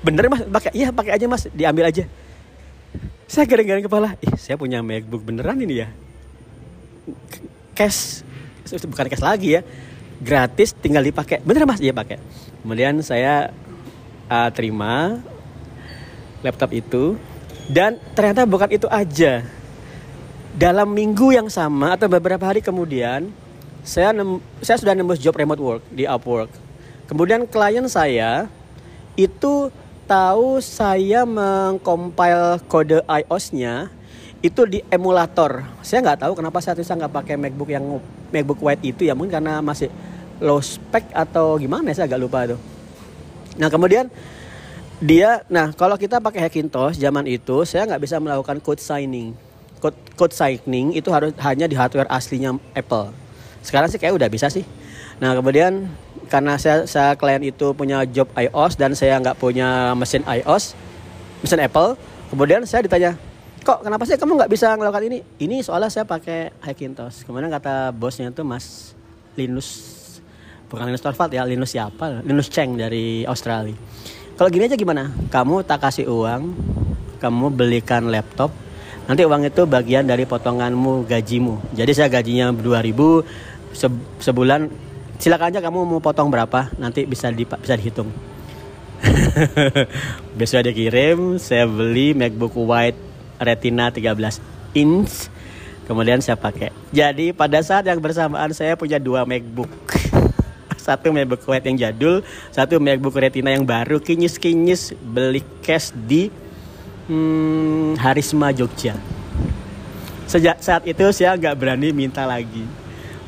bener 0.06 0.30
mas? 0.30 0.46
Pakai 0.46 0.72
iya 0.78 0.94
pakai 0.94 1.18
aja 1.18 1.26
mas. 1.26 1.50
Diambil 1.50 1.90
aja. 1.90 2.04
Saya 3.26 3.50
gara-gara 3.50 3.82
kepala. 3.82 4.14
Ih 4.22 4.38
saya 4.38 4.56
punya 4.56 4.86
MacBook 4.86 5.26
beneran 5.26 5.58
ini 5.58 5.82
ya? 5.82 5.90
Cash. 7.74 8.22
Bukan 8.70 9.10
cash 9.10 9.26
lagi 9.26 9.58
ya. 9.58 9.62
Gratis 10.22 10.78
tinggal 10.78 11.02
dipakai. 11.02 11.42
Bener 11.42 11.66
mas? 11.66 11.82
Iya 11.82 11.92
pakai. 11.92 12.22
Kemudian 12.62 13.02
saya 13.02 13.50
uh, 14.30 14.50
terima 14.54 15.18
laptop 16.46 16.70
itu. 16.78 17.18
Dan 17.66 17.98
ternyata 18.14 18.46
bukan 18.46 18.70
itu 18.70 18.86
aja. 18.94 19.42
Dalam 20.56 20.88
minggu 20.88 21.34
yang 21.36 21.50
sama 21.50 21.98
atau 21.98 22.08
beberapa 22.08 22.46
hari 22.48 22.64
kemudian 22.64 23.28
saya 23.84 24.16
saya 24.64 24.78
sudah 24.80 24.94
nembus 24.96 25.20
job 25.20 25.36
remote 25.36 25.62
work 25.62 25.84
di 25.92 26.08
Upwork. 26.08 26.54
Kemudian 27.06 27.46
klien 27.46 27.86
saya 27.86 28.48
itu 29.14 29.70
tahu 30.06 30.62
saya 30.62 31.26
mengcompile 31.26 32.62
kode 32.70 33.02
iOS-nya 33.06 33.90
itu 34.46 34.62
di 34.70 34.80
emulator. 34.94 35.66
Saya 35.82 36.06
nggak 36.06 36.22
tahu 36.22 36.34
kenapa 36.38 36.62
saya 36.62 36.78
bisa 36.78 36.94
nggak 36.94 37.14
pakai 37.14 37.36
MacBook 37.36 37.70
yang 37.74 37.86
MacBook 38.30 38.62
White 38.62 38.86
itu 38.86 39.10
ya 39.10 39.18
mungkin 39.18 39.42
karena 39.42 39.60
masih 39.66 39.90
low 40.38 40.62
spec 40.62 41.10
atau 41.10 41.58
gimana 41.58 41.90
ya 41.90 42.02
saya 42.02 42.08
agak 42.14 42.22
lupa 42.22 42.46
tuh. 42.46 42.60
Nah 43.58 43.74
kemudian 43.74 44.14
dia, 45.02 45.44
nah 45.52 45.74
kalau 45.76 45.98
kita 45.98 46.22
pakai 46.22 46.48
Hackintosh 46.48 47.02
zaman 47.02 47.26
itu 47.28 47.66
saya 47.68 47.90
nggak 47.90 48.02
bisa 48.06 48.22
melakukan 48.22 48.62
code 48.62 48.80
signing. 48.80 49.34
Code, 49.82 49.98
code 50.16 50.32
signing 50.32 50.94
itu 50.94 51.10
harus 51.12 51.34
hanya 51.42 51.66
di 51.66 51.76
hardware 51.76 52.08
aslinya 52.08 52.56
Apple. 52.78 53.12
Sekarang 53.66 53.90
sih 53.90 53.98
kayak 53.98 54.16
udah 54.16 54.30
bisa 54.30 54.48
sih. 54.48 54.64
Nah 55.18 55.34
kemudian 55.34 55.90
karena 56.27 56.60
saya, 56.60 56.84
saya 56.89 57.13
klien 57.13 57.41
itu 57.41 57.72
punya 57.77 58.03
job 58.10 58.29
iOS 58.36 58.75
dan 58.75 58.98
saya 58.98 59.22
nggak 59.22 59.38
punya 59.38 59.94
mesin 59.96 60.25
iOS, 60.27 60.74
mesin 61.46 61.62
Apple. 61.62 61.96
Kemudian 62.34 62.65
saya 62.65 62.84
ditanya, 62.84 63.15
kok 63.62 63.82
kenapa 63.86 64.03
sih 64.03 64.17
kamu 64.17 64.38
nggak 64.41 64.51
bisa 64.51 64.74
melakukan 64.75 65.05
ini? 65.08 65.24
Ini 65.39 65.62
soalnya 65.62 65.89
saya 65.89 66.05
pakai 66.05 66.51
Hackintosh. 66.62 67.24
Kemudian 67.24 67.50
kata 67.50 67.94
bosnya 67.94 68.29
itu 68.34 68.41
Mas 68.41 68.98
Linus, 69.39 69.67
bukan 70.67 70.89
Linus 70.89 71.05
Torvald 71.05 71.32
ya, 71.34 71.46
Linus 71.46 71.74
siapa? 71.74 72.22
Linus 72.25 72.50
Cheng 72.50 72.77
dari 72.77 73.24
Australia. 73.25 73.77
Kalau 74.36 74.51
gini 74.51 74.67
aja 74.67 74.75
gimana? 74.75 75.15
Kamu 75.32 75.63
tak 75.63 75.88
kasih 75.88 76.12
uang, 76.12 76.51
kamu 77.24 77.55
belikan 77.55 78.12
laptop, 78.12 78.51
nanti 79.08 79.24
uang 79.24 79.48
itu 79.48 79.63
bagian 79.63 80.03
dari 80.03 80.27
potonganmu 80.27 81.08
gajimu. 81.08 81.72
Jadi 81.72 81.91
saya 81.96 82.12
gajinya 82.12 82.51
2000 82.51 83.24
sebulan 84.20 84.85
silakan 85.20 85.52
aja 85.52 85.60
kamu 85.64 85.88
mau 85.88 86.02
potong 86.04 86.28
berapa? 86.32 86.72
Nanti 86.76 87.08
bisa 87.08 87.32
di, 87.32 87.46
bisa 87.46 87.76
dihitung. 87.76 88.10
Besok 90.40 90.66
ada 90.66 90.72
kirim 90.72 91.38
saya 91.38 91.68
beli 91.68 92.16
MacBook 92.16 92.56
White 92.56 92.98
Retina 93.40 93.92
13 93.92 94.40
inch. 94.76 95.30
Kemudian 95.86 96.18
saya 96.18 96.34
pakai. 96.34 96.74
Jadi 96.90 97.30
pada 97.30 97.62
saat 97.62 97.86
yang 97.86 98.02
bersamaan 98.02 98.50
saya 98.56 98.74
punya 98.74 98.98
dua 98.98 99.22
MacBook. 99.28 99.70
Satu 100.86 101.14
MacBook 101.14 101.42
White 101.46 101.66
yang 101.66 101.78
jadul 101.82 102.22
satu 102.54 102.78
MacBook 102.78 103.18
Retina 103.18 103.50
yang 103.50 103.66
baru. 103.66 103.98
Kinyis-kinyis 103.98 104.94
beli 105.02 105.42
cash 105.66 105.90
di 105.90 106.30
hmm, 107.10 107.98
Harisma 107.98 108.54
Jogja. 108.54 108.94
Sejak 110.30 110.62
saat 110.62 110.86
itu 110.86 111.10
saya 111.10 111.34
nggak 111.34 111.58
berani 111.58 111.90
minta 111.90 112.30
lagi 112.30 112.85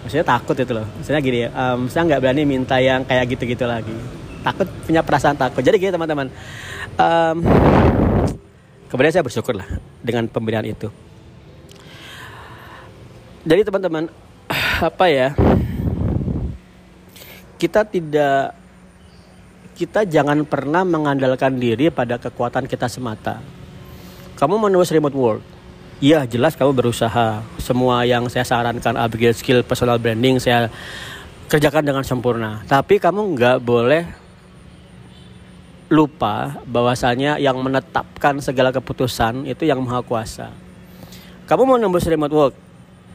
maksudnya 0.08 0.24
takut 0.24 0.56
itu 0.56 0.72
loh. 0.72 0.88
Maksudnya 0.88 1.20
gini 1.20 1.40
um, 1.52 1.92
saya 1.92 2.08
nggak 2.08 2.22
berani 2.24 2.48
minta 2.48 2.80
yang 2.80 3.04
kayak 3.04 3.28
gitu-gitu 3.36 3.68
lagi. 3.68 3.92
Takut 4.40 4.64
punya 4.88 5.04
perasaan 5.04 5.36
takut. 5.36 5.60
Jadi 5.60 5.76
gini 5.76 5.92
teman-teman. 5.92 6.32
Um, 6.96 7.38
kemudian 8.88 9.12
saya 9.12 9.28
bersyukur 9.28 9.60
lah 9.60 9.68
dengan 10.00 10.32
pemberian 10.32 10.64
itu. 10.64 10.88
Jadi 13.44 13.68
teman-teman 13.68 14.08
apa 14.88 15.06
ya? 15.12 15.36
Kita 17.60 17.84
tidak 17.84 18.56
kita 19.76 20.08
jangan 20.08 20.48
pernah 20.48 20.88
mengandalkan 20.88 21.60
diri 21.60 21.92
pada 21.92 22.16
kekuatan 22.16 22.64
kita 22.64 22.88
semata. 22.88 23.44
Kamu 24.40 24.56
menulis 24.56 24.88
remote 24.96 25.20
work 25.20 25.57
Iya 25.98 26.30
jelas 26.30 26.54
kamu 26.54 26.78
berusaha. 26.78 27.42
Semua 27.58 28.06
yang 28.06 28.30
saya 28.30 28.46
sarankan 28.46 28.94
upgrade 29.02 29.34
skill 29.34 29.66
personal 29.66 29.98
branding 29.98 30.38
Saya 30.38 30.70
kerjakan 31.50 31.82
dengan 31.82 32.06
sempurna. 32.06 32.62
Tapi 32.70 33.02
kamu 33.02 33.34
nggak 33.34 33.58
boleh 33.66 34.06
lupa 35.90 36.62
bahwasanya 36.70 37.42
yang 37.42 37.58
menetapkan 37.64 38.38
segala 38.46 38.70
keputusan 38.70 39.50
itu 39.50 39.66
yang 39.66 39.82
maha 39.82 40.06
kuasa. 40.06 40.54
Kamu 41.50 41.66
mau 41.66 41.80
nembus 41.82 42.06
remote 42.06 42.36
work, 42.36 42.54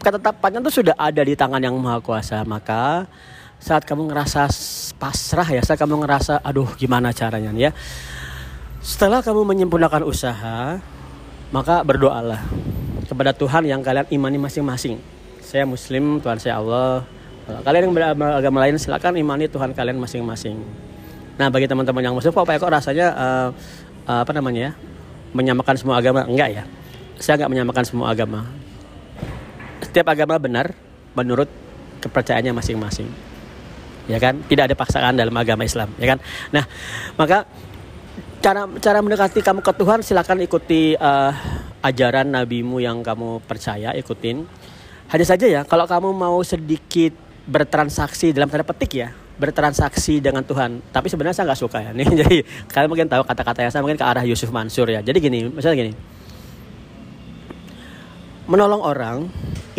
ketetapannya 0.03 0.65
itu 0.65 0.83
sudah 0.83 0.97
ada 0.99 1.23
di 1.23 1.39
tangan 1.39 1.63
yang 1.63 1.79
maha 1.79 2.03
kuasa. 2.03 2.43
Maka 2.43 3.07
saat 3.63 3.87
kamu 3.87 4.11
ngerasa 4.11 4.51
pasrah 4.99 5.47
ya 5.47 5.63
saat 5.63 5.79
kamu 5.79 6.03
ngerasa 6.03 6.43
aduh 6.43 6.67
gimana 6.75 7.15
caranya 7.15 7.55
ya? 7.55 7.71
Setelah 8.83 9.23
kamu 9.23 9.47
menyempurnakan 9.47 10.03
usaha 10.03 10.83
maka 11.53 11.85
berdoalah 11.85 12.41
kepada 13.07 13.35
Tuhan 13.35 13.67
yang 13.67 13.81
kalian 13.83 14.07
imani 14.11 14.39
masing-masing. 14.39 14.99
Saya 15.43 15.69
muslim 15.69 16.23
Tuhan 16.23 16.39
saya 16.41 16.59
Allah. 16.59 17.05
Kalian 17.67 17.91
yang 17.91 17.95
beragama 17.95 18.63
lain 18.63 18.79
silakan 18.79 19.19
imani 19.19 19.51
Tuhan 19.51 19.75
kalian 19.75 19.99
masing-masing. 19.99 20.57
Nah 21.37 21.51
bagi 21.51 21.67
teman-teman 21.67 22.01
yang 22.01 22.15
muslim 22.15 22.31
kok 22.31 22.47
Pak 22.47 22.57
Eko 22.61 22.71
rasanya 22.71 23.07
uh, 23.13 23.49
uh, 24.07 24.21
apa 24.23 24.33
namanya 24.33 24.71
ya 24.71 24.73
menyamakan 25.35 25.75
semua 25.75 25.99
agama? 25.99 26.23
Enggak 26.25 26.55
ya? 26.55 26.63
Saya 27.19 27.43
nggak 27.43 27.51
menyamakan 27.51 27.85
semua 27.85 28.15
agama. 28.15 28.47
Setiap 29.83 30.07
agama 30.15 30.39
benar 30.39 30.71
menurut 31.19 31.51
kepercayaannya 32.01 32.55
masing-masing. 32.55 33.11
Ya 34.07 34.23
kan? 34.23 34.39
Tidak 34.47 34.71
ada 34.71 34.75
paksaan 34.79 35.19
dalam 35.19 35.35
agama 35.35 35.67
Islam 35.67 35.91
ya 35.99 36.15
kan? 36.15 36.19
Nah 36.55 36.65
maka 37.19 37.45
cara 38.43 38.71
cara 38.79 38.99
mendekati 39.03 39.43
kamu 39.43 39.63
ke 39.63 39.73
Tuhan 39.75 39.99
silakan 40.03 40.39
ikuti 40.47 40.95
uh, 40.95 41.35
ajaran 41.83 42.31
nabimu 42.31 42.79
yang 42.79 43.03
kamu 43.03 43.43
percaya 43.45 43.93
ikutin. 43.99 44.47
Hanya 45.11 45.27
saja 45.27 45.45
ya 45.45 45.61
kalau 45.67 45.85
kamu 45.85 46.15
mau 46.15 46.41
sedikit 46.41 47.13
bertransaksi 47.45 48.31
dalam 48.31 48.49
tanda 48.49 48.65
petik 48.65 48.93
ya 48.97 49.11
bertransaksi 49.43 50.23
dengan 50.23 50.47
Tuhan. 50.47 50.79
Tapi 50.95 51.11
sebenarnya 51.11 51.43
saya 51.43 51.51
nggak 51.51 51.61
suka 51.61 51.79
ya. 51.83 51.91
Nih 51.97 52.07
jadi 52.07 52.37
kalian 52.71 52.89
mungkin 52.89 53.09
tahu 53.11 53.23
kata-kata 53.27 53.67
yang 53.67 53.73
saya 53.75 53.83
mungkin 53.83 53.99
ke 53.99 54.07
arah 54.07 54.25
Yusuf 54.25 54.55
Mansur 54.55 54.87
ya. 54.87 55.03
Jadi 55.03 55.19
gini 55.19 55.51
misalnya 55.51 55.89
gini. 55.89 55.93
Menolong 58.47 58.83
orang 58.83 59.19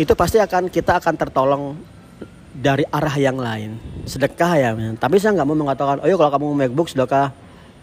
itu 0.00 0.12
pasti 0.12 0.40
akan 0.40 0.68
kita 0.68 0.98
akan 0.98 1.14
tertolong 1.16 1.64
dari 2.54 2.84
arah 2.92 3.16
yang 3.16 3.40
lain. 3.40 3.80
Sedekah 4.04 4.52
ya 4.60 4.70
tapi 5.00 5.16
saya 5.16 5.32
nggak 5.34 5.48
mau 5.48 5.56
mengatakan 5.56 6.04
oh 6.04 6.06
kalau 6.06 6.30
kamu 6.30 6.44
mau 6.44 6.56
MacBook 6.60 6.88
sedekah 6.92 7.32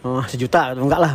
oh, 0.06 0.24
sejuta. 0.30 0.78
Enggak 0.78 1.02
lah 1.02 1.12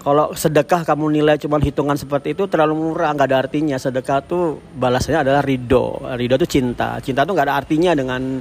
kalau 0.00 0.32
sedekah 0.32 0.82
kamu 0.82 1.20
nilai 1.20 1.36
cuma 1.36 1.60
hitungan 1.60 1.94
seperti 1.94 2.32
itu 2.32 2.48
terlalu 2.48 2.90
murah 2.90 3.12
nggak 3.12 3.28
ada 3.28 3.38
artinya 3.44 3.76
sedekah 3.76 4.24
tuh 4.24 4.56
balasannya 4.72 5.28
adalah 5.28 5.44
ridho 5.44 6.00
ridho 6.16 6.40
tuh 6.40 6.48
cinta 6.48 6.96
cinta 7.04 7.28
tuh 7.28 7.36
nggak 7.36 7.46
ada 7.52 7.56
artinya 7.60 7.92
dengan 7.92 8.40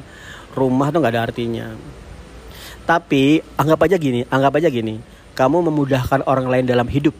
rumah 0.55 0.87
tuh 0.89 1.03
nggak 1.03 1.13
ada 1.13 1.23
artinya 1.27 1.67
tapi 2.87 3.43
anggap 3.59 3.79
aja 3.85 3.95
gini 3.99 4.23
anggap 4.31 4.55
aja 4.55 4.71
gini 4.71 5.03
kamu 5.35 5.67
memudahkan 5.67 6.23
orang 6.25 6.47
lain 6.47 6.65
dalam 6.65 6.87
hidup 6.87 7.13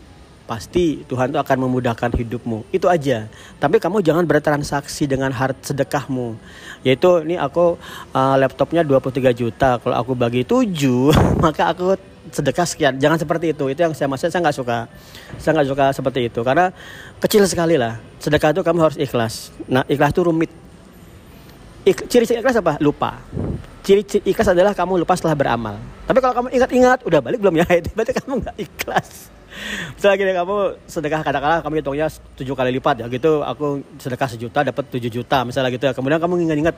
pasti 0.50 1.06
Tuhan 1.06 1.30
tuh 1.30 1.38
akan 1.38 1.70
memudahkan 1.70 2.10
hidupmu. 2.10 2.74
Itu 2.74 2.90
aja. 2.90 3.30
Tapi 3.62 3.78
kamu 3.78 4.02
jangan 4.02 4.26
bertransaksi 4.26 5.06
dengan 5.06 5.30
hard 5.30 5.62
sedekahmu. 5.62 6.34
Yaitu 6.82 7.22
ini 7.22 7.38
aku 7.38 7.78
uh, 8.18 8.36
laptopnya 8.42 8.82
23 8.82 9.30
juta. 9.38 9.78
Kalau 9.78 9.94
aku 9.94 10.18
bagi 10.18 10.42
7, 10.42 10.66
maka 11.46 11.70
aku 11.70 11.94
sedekah 12.32 12.66
sekian. 12.66 12.94
Jangan 12.98 13.18
seperti 13.18 13.52
itu. 13.52 13.66
Itu 13.70 13.80
yang 13.82 13.94
saya 13.98 14.08
maksud 14.10 14.30
saya 14.30 14.42
nggak 14.42 14.58
suka. 14.58 14.78
Saya 15.42 15.52
nggak 15.60 15.68
suka 15.70 15.86
seperti 15.94 16.20
itu 16.30 16.40
karena 16.46 16.72
kecil 17.22 17.44
sekali 17.50 17.76
lah. 17.76 17.98
Sedekah 18.22 18.54
itu 18.54 18.62
kamu 18.62 18.80
harus 18.80 18.98
ikhlas. 18.98 19.54
Nah, 19.66 19.84
ikhlas 19.86 20.12
itu 20.14 20.22
rumit. 20.24 20.52
Ciri-ciri 21.86 22.40
ikhlas 22.40 22.60
apa? 22.62 22.78
Lupa. 22.78 23.18
Ciri-ciri 23.82 24.30
ikhlas 24.30 24.54
adalah 24.54 24.78
kamu 24.78 25.02
lupa 25.02 25.18
setelah 25.18 25.34
beramal. 25.34 25.76
Tapi 26.06 26.20
kalau 26.22 26.34
kamu 26.38 26.48
ingat-ingat, 26.54 27.00
udah 27.06 27.20
balik 27.24 27.40
belum 27.42 27.56
ya? 27.60 27.66
Itu 27.82 27.90
berarti 27.98 28.14
kamu 28.14 28.34
nggak 28.46 28.56
ikhlas 28.62 29.39
misalnya 29.96 30.18
gini 30.20 30.32
kamu 30.36 30.58
sedekah 30.88 31.22
katakanlah 31.22 31.60
kamu 31.62 31.74
hitungnya 31.84 32.08
tujuh 32.40 32.56
kali 32.56 32.70
lipat 32.78 33.04
ya 33.04 33.08
gitu. 33.12 33.42
Aku 33.44 33.84
sedekah 34.00 34.30
sejuta 34.30 34.60
dapat 34.64 34.84
tujuh 34.92 35.12
juta 35.12 35.44
misalnya 35.44 35.70
gitu 35.74 35.86
ya. 35.90 35.94
Kemudian 35.94 36.20
kamu 36.20 36.34
ingat-ingat 36.50 36.76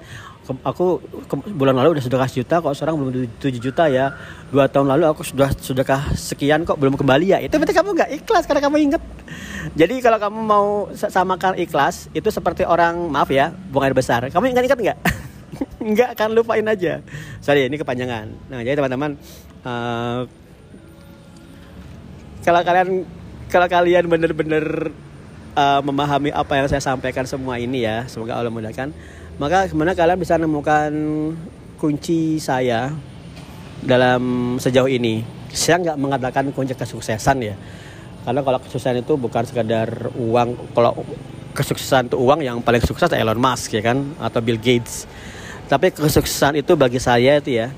aku 0.66 1.00
ke, 1.30 1.36
bulan 1.54 1.78
lalu 1.78 1.98
udah 1.98 2.04
sedekah 2.04 2.28
sejuta 2.28 2.56
kok 2.60 2.74
sekarang 2.76 2.96
belum 2.98 3.12
tujuh 3.40 3.62
juta 3.62 3.88
ya. 3.88 4.16
Dua 4.50 4.68
tahun 4.68 4.92
lalu 4.98 5.04
aku 5.10 5.22
sudah 5.24 5.54
sedekah 5.54 6.14
sekian 6.18 6.66
kok 6.66 6.78
belum 6.80 6.98
kembali 6.98 7.26
ya. 7.32 7.38
Itu 7.40 7.58
berarti 7.62 7.76
kamu 7.76 7.90
nggak 7.98 8.10
ikhlas 8.24 8.44
karena 8.50 8.62
kamu 8.64 8.78
ingat. 8.92 9.02
Jadi 9.78 9.96
kalau 10.02 10.18
kamu 10.18 10.40
mau 10.42 10.68
samakan 10.94 11.56
ikhlas 11.62 12.10
itu 12.12 12.28
seperti 12.28 12.66
orang 12.68 12.98
maaf 13.08 13.30
ya 13.30 13.54
buang 13.72 13.88
air 13.88 13.96
besar. 13.96 14.26
Kamu 14.28 14.50
ingat-ingat 14.52 14.80
nggak? 14.80 15.00
Nggak 15.92 16.10
akan 16.18 16.30
lupain 16.38 16.64
aja. 16.64 17.04
Sorry 17.44 17.68
ini 17.68 17.76
kepanjangan. 17.76 18.54
Nah 18.54 18.60
jadi 18.64 18.78
teman-teman 18.80 19.18
uh, 19.66 20.26
kalau 22.42 22.62
kalian 22.66 23.06
kalau 23.52 23.68
kalian 23.68 24.06
benar-benar 24.08 24.90
uh, 25.54 25.82
memahami 25.86 26.30
apa 26.34 26.54
yang 26.58 26.68
saya 26.72 26.82
sampaikan 26.82 27.26
semua 27.26 27.62
ini 27.62 27.86
ya 27.86 28.06
semoga 28.10 28.38
Allah 28.38 28.54
mudahkan 28.54 28.94
maka 29.42 29.66
sebenarnya 29.66 29.98
kalian 29.98 30.20
bisa 30.22 30.38
menemukan 30.38 30.92
kunci 31.82 32.38
saya 32.38 32.94
dalam 33.82 34.56
sejauh 34.62 34.86
ini? 34.86 35.26
Saya 35.50 35.82
nggak 35.82 35.98
mengatakan 35.98 36.54
kunci 36.54 36.78
kesuksesan 36.78 37.38
ya. 37.42 37.58
Karena 38.22 38.46
kalau 38.46 38.62
kesuksesan 38.62 39.02
itu 39.02 39.18
bukan 39.18 39.42
sekadar 39.42 40.14
uang 40.14 40.78
kalau 40.78 40.94
kesuksesan 41.58 42.14
itu 42.14 42.22
uang 42.22 42.46
yang 42.46 42.62
paling 42.62 42.86
sukses 42.86 43.10
Elon 43.10 43.42
Musk 43.42 43.74
ya 43.74 43.82
kan? 43.82 44.14
Atau 44.22 44.46
Bill 44.46 44.62
Gates. 44.62 45.10
Tapi 45.66 45.90
kesuksesan 45.90 46.62
itu 46.62 46.78
bagi 46.78 47.02
saya 47.02 47.42
itu 47.42 47.58
ya 47.58 47.74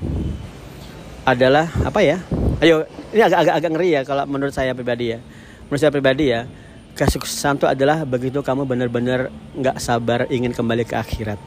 adalah 1.24 1.72
apa 1.80 2.04
ya 2.04 2.20
ayo 2.62 2.86
ini 3.10 3.22
agak-agak 3.22 3.54
agak 3.58 3.70
ngeri 3.74 3.88
ya 3.94 4.02
kalau 4.06 4.24
menurut 4.28 4.54
saya 4.54 4.76
pribadi 4.76 5.14
ya. 5.14 5.18
Menurut 5.66 5.80
saya 5.80 5.92
pribadi 5.94 6.30
ya 6.30 6.46
kesuksesan 6.94 7.58
itu 7.58 7.66
adalah 7.66 8.06
begitu 8.06 8.38
kamu 8.38 8.62
benar-benar 8.70 9.34
nggak 9.58 9.82
sabar 9.82 10.30
ingin 10.30 10.54
kembali 10.54 10.86
ke 10.86 10.94
akhirat. 10.94 11.40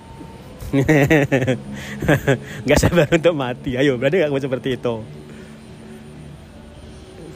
Nggak 2.67 2.79
sabar 2.83 3.07
untuk 3.07 3.31
mati. 3.31 3.79
Ayo 3.79 3.95
berarti 3.95 4.19
nggak 4.19 4.43
seperti 4.43 4.75
itu. 4.75 4.99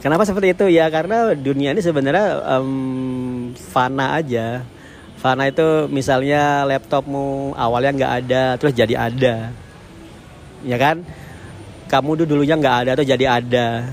Kenapa 0.04 0.28
seperti 0.28 0.52
itu? 0.52 0.68
Ya 0.68 0.92
karena 0.92 1.32
dunia 1.32 1.72
ini 1.72 1.80
sebenarnya 1.80 2.44
um, 2.60 3.56
fana 3.56 4.20
aja. 4.20 4.60
Fana 5.16 5.48
itu 5.48 5.88
misalnya 5.88 6.68
laptopmu 6.68 7.56
awalnya 7.56 7.96
nggak 7.96 8.12
ada 8.20 8.44
terus 8.60 8.76
jadi 8.76 9.08
ada. 9.08 9.48
Ya 10.60 10.76
kan 10.76 11.00
kamu 11.92 12.24
dulu 12.24 12.40
dulunya 12.40 12.56
nggak 12.56 12.76
ada 12.88 12.90
tuh 12.96 13.04
jadi 13.04 13.24
ada. 13.36 13.84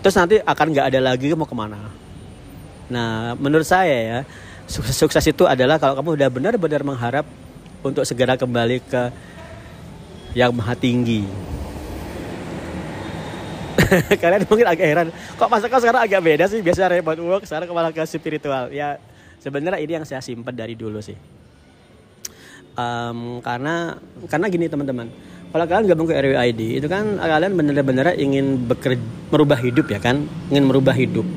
Terus 0.00 0.16
nanti 0.16 0.40
akan 0.40 0.66
nggak 0.72 0.86
ada 0.88 1.00
lagi 1.04 1.28
mau 1.36 1.44
ke 1.44 1.52
mana? 1.52 1.92
Nah 2.88 3.36
menurut 3.36 3.68
saya 3.68 3.92
ya 3.92 4.18
sukses 4.64 4.96
sukses 4.96 5.20
itu 5.28 5.44
adalah 5.44 5.76
kalau 5.76 6.00
kamu 6.00 6.16
udah 6.16 6.28
benar-benar 6.32 6.80
mengharap 6.80 7.28
untuk 7.84 8.08
segera 8.08 8.40
kembali 8.40 8.80
ke 8.88 9.02
yang 10.32 10.56
maha 10.56 10.72
tinggi. 10.72 11.28
Kalian 14.24 14.48
mungkin 14.48 14.64
agak 14.64 14.86
heran 14.88 15.08
kok 15.12 15.48
masa 15.52 15.68
kau 15.68 15.76
sekarang 15.76 16.08
agak 16.08 16.24
beda 16.24 16.48
sih? 16.48 16.64
Biasa 16.64 16.88
repot 16.88 17.20
work 17.20 17.44
sekarang 17.44 17.68
kepala 17.68 17.92
ke 17.92 18.00
spiritual. 18.08 18.72
Ya 18.72 18.96
sebenarnya 19.44 19.76
ini 19.76 19.92
yang 20.00 20.08
saya 20.08 20.24
simpan 20.24 20.56
dari 20.56 20.72
dulu 20.72 21.04
sih. 21.04 21.20
Um, 22.72 23.44
karena 23.44 24.00
karena 24.32 24.48
gini 24.48 24.64
teman-teman 24.72 25.12
kalau 25.52 25.64
kalian 25.68 25.84
gabung 25.92 26.08
ke 26.08 26.16
RWID 26.16 26.80
itu 26.80 26.86
kan 26.88 27.20
kalian 27.20 27.52
benar-benar 27.52 28.16
ingin 28.16 28.64
bekerja 28.64 29.00
merubah 29.28 29.60
hidup 29.60 29.86
ya 29.92 30.00
kan? 30.00 30.24
Ingin 30.48 30.64
merubah 30.64 30.96
hidup. 30.96 31.28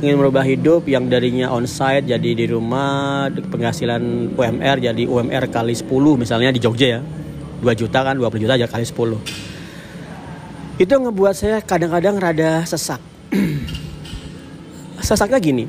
Ingin 0.00 0.16
merubah 0.18 0.42
hidup 0.42 0.88
yang 0.88 1.06
darinya 1.06 1.52
onsite 1.52 2.08
jadi 2.08 2.30
di 2.32 2.48
rumah 2.48 3.28
penghasilan 3.28 4.34
UMR 4.34 4.76
jadi 4.80 5.04
UMR 5.04 5.52
kali 5.52 5.76
10 5.76 5.86
misalnya 6.16 6.48
di 6.48 6.58
Jogja 6.64 6.98
ya. 6.98 7.00
2 7.62 7.68
juta 7.78 8.02
kan 8.02 8.18
20 8.18 8.42
juta 8.42 8.58
aja 8.58 8.66
kali 8.66 8.82
10 8.82 9.22
itu 10.82 10.90
ngebuat 10.90 11.34
saya 11.38 11.62
kadang-kadang 11.62 12.18
rada 12.18 12.66
sesak. 12.66 12.98
Sesaknya 15.06 15.38
gini 15.38 15.64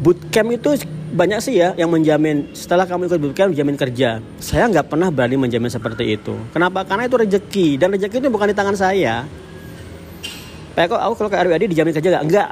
bootcamp 0.00 0.56
itu 0.56 0.80
banyak 1.10 1.38
sih 1.42 1.58
ya 1.58 1.74
yang 1.74 1.90
menjamin 1.90 2.54
setelah 2.54 2.86
kamu 2.86 3.10
ikut 3.10 3.18
bootcamp 3.18 3.50
menjamin 3.50 3.76
kerja. 3.76 4.22
Saya 4.38 4.70
nggak 4.70 4.86
pernah 4.86 5.10
berani 5.10 5.36
menjamin 5.36 5.70
seperti 5.70 6.14
itu. 6.14 6.34
Kenapa? 6.54 6.86
Karena 6.86 7.10
itu 7.10 7.18
rezeki 7.18 7.68
dan 7.82 7.90
rezeki 7.90 8.22
itu 8.22 8.30
bukan 8.30 8.50
di 8.50 8.56
tangan 8.56 8.78
saya. 8.78 9.26
Pak 10.78 10.86
kok 10.86 11.02
aku 11.02 11.14
kalau 11.18 11.30
ke 11.34 11.36
RWAD 11.36 11.62
dijamin 11.66 11.92
kerja 11.92 12.08
nggak? 12.14 12.24
Enggak. 12.24 12.48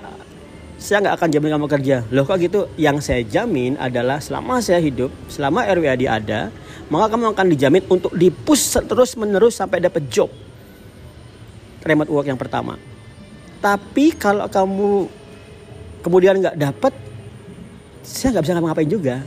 Saya 0.79 1.03
nggak 1.03 1.15
akan 1.19 1.29
jamin 1.35 1.51
kamu 1.55 1.67
kerja. 1.71 1.97
Loh 2.11 2.23
kok 2.27 2.39
gitu? 2.39 2.61
Yang 2.79 2.97
saya 3.07 3.23
jamin 3.27 3.79
adalah 3.79 4.19
selama 4.23 4.63
saya 4.63 4.79
hidup, 4.83 5.11
selama 5.31 5.67
RWAD 5.67 6.03
ada, 6.07 6.51
maka 6.91 7.15
kamu 7.15 7.35
akan 7.35 7.47
dijamin 7.51 7.83
untuk 7.87 8.13
dipus 8.15 8.75
terus 8.75 9.15
menerus 9.15 9.59
sampai 9.59 9.83
dapat 9.83 10.07
job. 10.11 10.31
Remote 11.83 12.11
work 12.11 12.27
yang 12.27 12.39
pertama. 12.39 12.75
Tapi 13.59 14.15
kalau 14.15 14.47
kamu 14.47 15.11
kemudian 16.03 16.39
nggak 16.39 16.59
dapat 16.59 16.93
saya 18.09 18.33
nggak 18.33 18.45
bisa 18.49 18.53
ngapa-ngapain 18.57 18.89
juga 18.89 19.21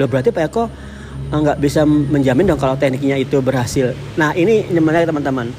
loh 0.00 0.08
berarti 0.08 0.32
Pak 0.32 0.42
Eko 0.48 0.64
eh, 1.28 1.38
nggak 1.38 1.58
bisa 1.60 1.84
menjamin 1.84 2.48
dong 2.48 2.60
kalau 2.60 2.80
tekniknya 2.80 3.20
itu 3.20 3.44
berhasil 3.44 3.92
nah 4.16 4.32
ini 4.32 4.64
menarik 4.72 5.04
teman-teman 5.04 5.52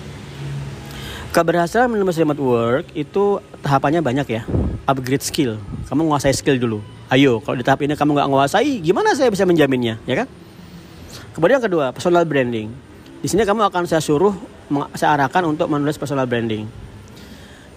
keberhasilan 1.29 1.85
menemukan 1.93 2.25
remote 2.25 2.41
work 2.41 2.85
itu 2.97 3.37
tahapannya 3.61 4.01
banyak 4.01 4.27
ya 4.27 4.41
upgrade 4.89 5.21
skill 5.21 5.61
kamu 5.85 6.09
menguasai 6.09 6.33
skill 6.33 6.57
dulu 6.57 6.81
Ayo, 7.09 7.41
kalau 7.41 7.57
di 7.57 7.65
tahap 7.65 7.81
ini 7.81 7.97
kamu 7.97 8.21
nggak 8.21 8.29
menguasai, 8.29 8.85
gimana 8.85 9.17
saya 9.17 9.33
bisa 9.33 9.41
menjaminnya, 9.41 9.97
ya 10.05 10.13
kan? 10.13 10.27
Kemudian 11.33 11.57
yang 11.57 11.65
kedua, 11.65 11.89
personal 11.89 12.21
branding. 12.21 12.69
Di 13.17 13.25
sini 13.25 13.49
kamu 13.49 13.65
akan 13.65 13.89
saya 13.89 13.97
suruh, 13.97 14.37
saya 14.93 15.17
arahkan 15.17 15.41
untuk 15.49 15.65
menulis 15.73 15.97
personal 15.97 16.29
branding. 16.29 16.69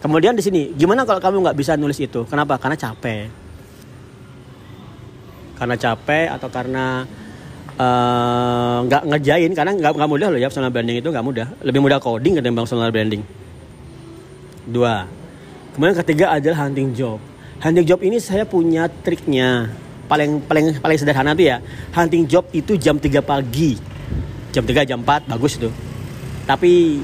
Kemudian 0.05 0.37
di 0.37 0.45
sini, 0.45 0.77
gimana 0.77 1.09
kalau 1.09 1.16
kamu 1.16 1.49
nggak 1.49 1.57
bisa 1.57 1.81
nulis 1.81 1.97
itu? 1.97 2.29
Kenapa? 2.29 2.61
Karena 2.61 2.77
capek. 2.77 3.33
Karena 5.62 5.79
capek 5.79 6.27
atau 6.27 6.51
karena 6.51 7.07
eh, 7.79 8.77
nggak 8.83 9.03
uh, 9.07 9.09
ngerjain 9.14 9.55
karena 9.55 9.79
nggak 9.79 9.94
nggak 9.94 10.11
mudah 10.11 10.27
loh 10.35 10.38
ya 10.42 10.51
personal 10.51 10.75
branding 10.75 10.98
itu 10.98 11.07
nggak 11.07 11.22
mudah. 11.22 11.46
Lebih 11.62 11.79
mudah 11.79 12.03
coding 12.03 12.35
ketimbang 12.35 12.66
personal 12.66 12.90
branding. 12.90 13.22
Dua. 14.66 15.07
Kemudian 15.79 15.94
ketiga 16.03 16.35
adalah 16.35 16.66
hunting 16.66 16.90
job. 16.98 17.22
Hunting 17.62 17.87
job 17.87 18.03
ini 18.03 18.18
saya 18.18 18.42
punya 18.42 18.90
triknya. 18.90 19.70
Paling 20.11 20.42
paling 20.51 20.83
paling 20.83 20.98
sederhana 20.98 21.31
tuh 21.31 21.46
ya. 21.46 21.62
Hunting 21.94 22.27
job 22.27 22.51
itu 22.51 22.75
jam 22.75 22.98
3 22.98 23.22
pagi. 23.22 23.79
Jam 24.51 24.66
3 24.66 24.83
jam 24.83 24.98
4 24.98 25.31
bagus 25.31 25.62
tuh. 25.62 25.70
Tapi 26.42 26.98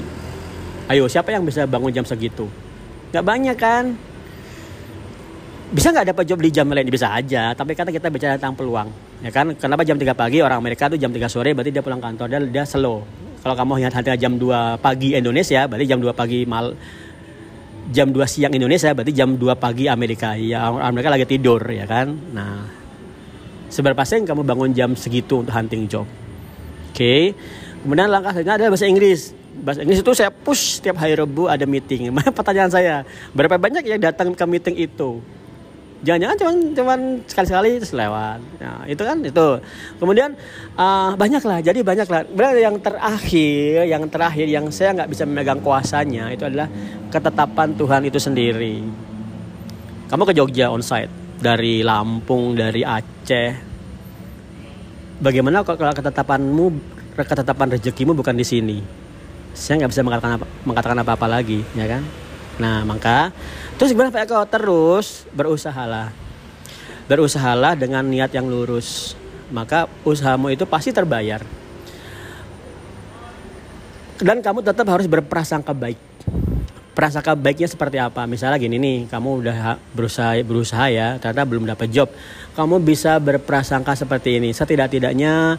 ayo 0.91 1.07
siapa 1.07 1.31
yang 1.31 1.47
bisa 1.47 1.63
bangun 1.63 1.95
jam 1.95 2.03
segitu? 2.03 2.51
Nggak 3.15 3.23
banyak 3.23 3.55
kan 3.55 3.95
bisa 5.69 5.93
nggak 5.93 6.17
dapat 6.17 6.23
job 6.25 6.41
di 6.41 6.49
jam 6.49 6.65
lain? 6.65 6.89
Bisa 6.89 7.13
aja 7.13 7.53
tapi 7.53 7.77
karena 7.77 7.93
kita 7.93 8.09
bicara 8.09 8.33
tentang 8.41 8.57
peluang 8.57 8.89
ya 9.21 9.29
kan? 9.29 9.53
Kenapa 9.53 9.85
jam 9.85 10.01
3 10.01 10.17
pagi 10.17 10.41
orang 10.41 10.57
Amerika 10.57 10.89
tuh 10.89 10.97
jam 10.97 11.13
3 11.13 11.29
sore 11.29 11.53
berarti 11.53 11.69
dia 11.69 11.85
pulang 11.85 12.01
kantor 12.01 12.25
dia 12.25 12.39
dia 12.41 12.65
slow. 12.65 13.05
Kalau 13.39 13.55
kamu 13.55 13.85
ingat 13.85 13.93
hati 14.01 14.17
jam 14.17 14.41
2 14.41 14.81
pagi 14.81 15.13
Indonesia 15.13 15.69
berarti 15.69 15.85
jam 15.85 16.01
2 16.01 16.09
pagi 16.17 16.43
mal 16.49 16.73
jam 17.93 18.09
2 18.09 18.17
siang 18.25 18.53
Indonesia 18.53 18.89
berarti 18.97 19.13
jam 19.13 19.37
2 19.37 19.45
pagi 19.61 19.85
Amerika. 19.85 20.33
Ya 20.33 20.73
Amerika 20.73 21.13
lagi 21.13 21.29
tidur 21.29 21.61
ya 21.69 21.85
kan? 21.85 22.17
Nah 22.33 22.65
seberapa 23.69 24.01
sering 24.01 24.25
kamu 24.25 24.41
bangun 24.41 24.73
jam 24.73 24.97
segitu 24.97 25.45
untuk 25.45 25.53
hunting 25.53 25.85
job? 25.85 26.09
Oke. 26.89 26.97
Okay. 26.97 27.21
kemudian 27.79 28.11
langkah 28.11 28.33
selanjutnya 28.33 28.57
adalah 28.57 28.71
bahasa 28.73 28.89
Inggris. 28.89 29.21
Bahasa 29.61 29.79
Inggris 29.85 30.01
itu 30.01 30.11
saya 30.17 30.33
push 30.33 30.81
setiap 30.81 30.97
hari 30.97 31.13
Rabu 31.13 31.45
ada 31.45 31.63
meeting. 31.69 32.09
Pertanyaan 32.37 32.73
saya 32.73 33.05
berapa 33.37 33.61
banyak 33.61 33.85
yang 33.85 34.01
datang 34.01 34.33
ke 34.33 34.43
meeting 34.49 34.75
itu 34.75 35.21
jangan-jangan 35.99 36.37
cuman 36.39 36.55
cuman 36.75 36.99
sekali-sekali 37.27 37.69
terus 37.83 37.93
lewat. 37.95 38.39
Nah 38.59 38.83
itu 38.87 39.01
kan 39.03 39.17
itu. 39.19 39.47
Kemudian 39.99 40.31
uh, 40.79 41.11
banyak 41.19 41.43
lah 41.43 41.59
jadi 41.59 41.79
banyak 41.83 42.07
lah 42.07 42.21
berarti 42.27 42.61
yang 42.63 42.77
terakhir 42.79 43.77
yang 43.83 44.03
terakhir 44.07 44.47
yang 44.47 44.65
saya 44.71 44.95
nggak 44.95 45.09
bisa 45.11 45.23
memegang 45.27 45.59
kuasanya 45.59 46.31
itu 46.31 46.47
adalah 46.47 46.71
ketetapan 47.11 47.75
Tuhan 47.75 48.01
itu 48.07 48.19
sendiri. 48.19 48.75
Kamu 50.09 50.23
ke 50.25 50.33
Jogja 50.33 50.71
onsite 50.71 51.11
dari 51.37 51.83
Lampung 51.83 52.55
dari 52.55 52.81
Aceh. 52.81 53.67
Bagaimana 55.19 55.67
kalau 55.67 55.91
ketetapanmu 55.91 56.65
ketetapan 57.19 57.75
rezekimu 57.75 58.15
bukan 58.15 58.35
di 58.39 58.47
sini? 58.47 58.77
Saya 59.51 59.83
nggak 59.83 59.91
bisa 59.91 60.01
mengatakan 60.07 60.39
apa, 60.39 60.45
mengatakan 60.63 60.97
apa-apa 61.03 61.27
lagi 61.27 61.59
ya 61.75 61.83
kan 61.83 62.28
nah 62.59 62.83
maka 62.83 63.31
Terus 63.79 63.95
gimana 63.95 64.11
Pak 64.11 64.27
Eko? 64.27 64.43
Terus 64.43 65.23
berusahalah. 65.31 66.11
Berusahalah 67.07 67.79
dengan 67.79 68.03
niat 68.03 68.27
yang 68.35 68.51
lurus. 68.51 69.15
Maka 69.55 69.87
usahamu 70.03 70.51
itu 70.51 70.67
pasti 70.67 70.91
terbayar. 70.91 71.39
Dan 74.19 74.43
kamu 74.43 74.67
tetap 74.67 74.83
harus 74.91 75.07
berprasangka 75.07 75.71
baik. 75.71 75.95
Prasangka 76.91 77.39
baiknya 77.39 77.71
seperti 77.71 78.03
apa? 78.03 78.27
Misalnya 78.27 78.59
gini 78.59 78.75
nih, 78.75 79.07
kamu 79.07 79.47
udah 79.47 79.79
berusaha 79.95 80.35
berusaha 80.43 80.91
ya, 80.91 81.15
ternyata 81.23 81.47
belum 81.47 81.63
dapat 81.71 81.87
job. 81.87 82.11
Kamu 82.51 82.83
bisa 82.83 83.15
berprasangka 83.15 83.95
seperti 83.95 84.43
ini. 84.43 84.51
Setidak-tidaknya 84.51 85.55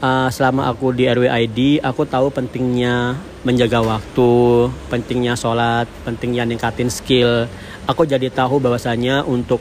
uh, 0.00 0.28
selama 0.32 0.68
aku 0.68 0.92
di 0.96 1.06
RWID 1.06 1.84
aku 1.84 2.08
tahu 2.08 2.32
pentingnya 2.32 3.16
menjaga 3.40 3.80
waktu 3.80 4.30
pentingnya 4.92 5.36
sholat 5.36 5.86
pentingnya 6.04 6.44
ningkatin 6.44 6.92
skill. 6.92 7.48
Aku 7.88 8.04
jadi 8.04 8.28
tahu 8.28 8.60
bahwasanya 8.60 9.24
untuk 9.24 9.60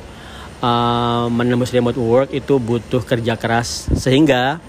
uh, 0.64 1.28
menembus 1.32 1.72
remote 1.72 2.00
work 2.00 2.30
itu 2.36 2.60
butuh 2.60 3.04
kerja 3.04 3.36
keras. 3.40 3.88
Sehingga 3.96 4.60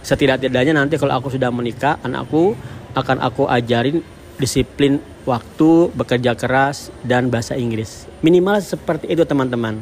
setidak-tidaknya 0.00 0.76
nanti 0.76 0.96
kalau 0.96 1.18
aku 1.18 1.32
sudah 1.32 1.50
menikah 1.52 1.98
anakku 2.00 2.56
akan 2.96 3.20
aku 3.20 3.44
ajarin 3.50 4.00
disiplin 4.36 5.00
waktu 5.28 5.90
bekerja 5.92 6.36
keras 6.36 6.88
dan 7.04 7.28
bahasa 7.28 7.58
Inggris. 7.58 8.08
Minimal 8.24 8.62
seperti 8.64 9.10
itu 9.10 9.24
teman-teman. 9.24 9.80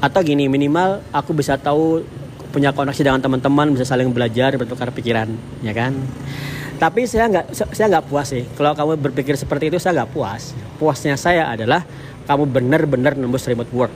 Atau 0.00 0.24
gini 0.24 0.48
minimal 0.48 1.04
aku 1.12 1.36
bisa 1.36 1.60
tahu 1.60 2.00
punya 2.50 2.74
koneksi 2.74 3.02
dengan 3.06 3.22
teman-teman 3.22 3.72
bisa 3.72 3.86
saling 3.86 4.10
belajar 4.10 4.54
bertukar 4.58 4.90
pikiran 4.90 5.30
ya 5.62 5.72
kan? 5.72 5.96
Tapi 6.80 7.04
saya 7.04 7.28
nggak 7.28 7.52
saya 7.54 7.86
nggak 7.92 8.06
puas 8.08 8.32
sih. 8.32 8.42
Kalau 8.56 8.72
kamu 8.72 8.96
berpikir 8.98 9.36
seperti 9.36 9.68
itu 9.68 9.76
saya 9.76 10.02
nggak 10.02 10.10
puas. 10.16 10.56
Puasnya 10.80 11.14
saya 11.14 11.46
adalah 11.52 11.84
kamu 12.24 12.48
benar-benar 12.48 13.12
nembus 13.20 13.44
remote 13.44 13.68
work. 13.70 13.92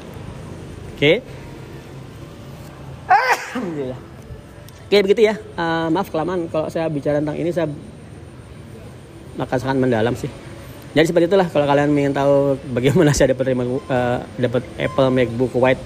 Oke? 0.93 1.01
Okay? 1.01 1.17
Alhamdulillah. 3.57 4.01
Oke 4.85 4.97
begitu 5.01 5.23
ya. 5.25 5.35
Uh, 5.57 5.89
maaf 5.89 6.13
kelamaan 6.13 6.45
kalau 6.53 6.69
saya 6.69 6.91
bicara 6.93 7.25
tentang 7.25 7.41
ini 7.41 7.51
saya 7.55 7.73
akan 9.41 9.59
sangat 9.59 9.77
mendalam 9.81 10.13
sih. 10.13 10.29
Jadi 10.95 11.11
seperti 11.11 11.27
itulah 11.27 11.49
kalau 11.51 11.67
kalian 11.67 11.91
ingin 11.91 12.15
tahu 12.15 12.61
bagaimana 12.71 13.11
saya 13.17 13.33
dapat 13.33 13.57
uh, 13.57 14.23
dapat 14.39 14.63
Apple 14.79 15.09
MacBook 15.11 15.57
White 15.57 15.83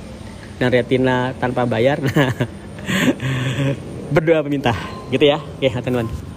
dan 0.58 0.74
Retina 0.74 1.30
tanpa 1.38 1.62
bayar. 1.62 2.02
Berdoa 4.08 4.40
peminta, 4.40 4.72
gitu 5.12 5.24
ya. 5.24 5.38
Oke, 5.40 5.68
teman-teman. 5.68 6.27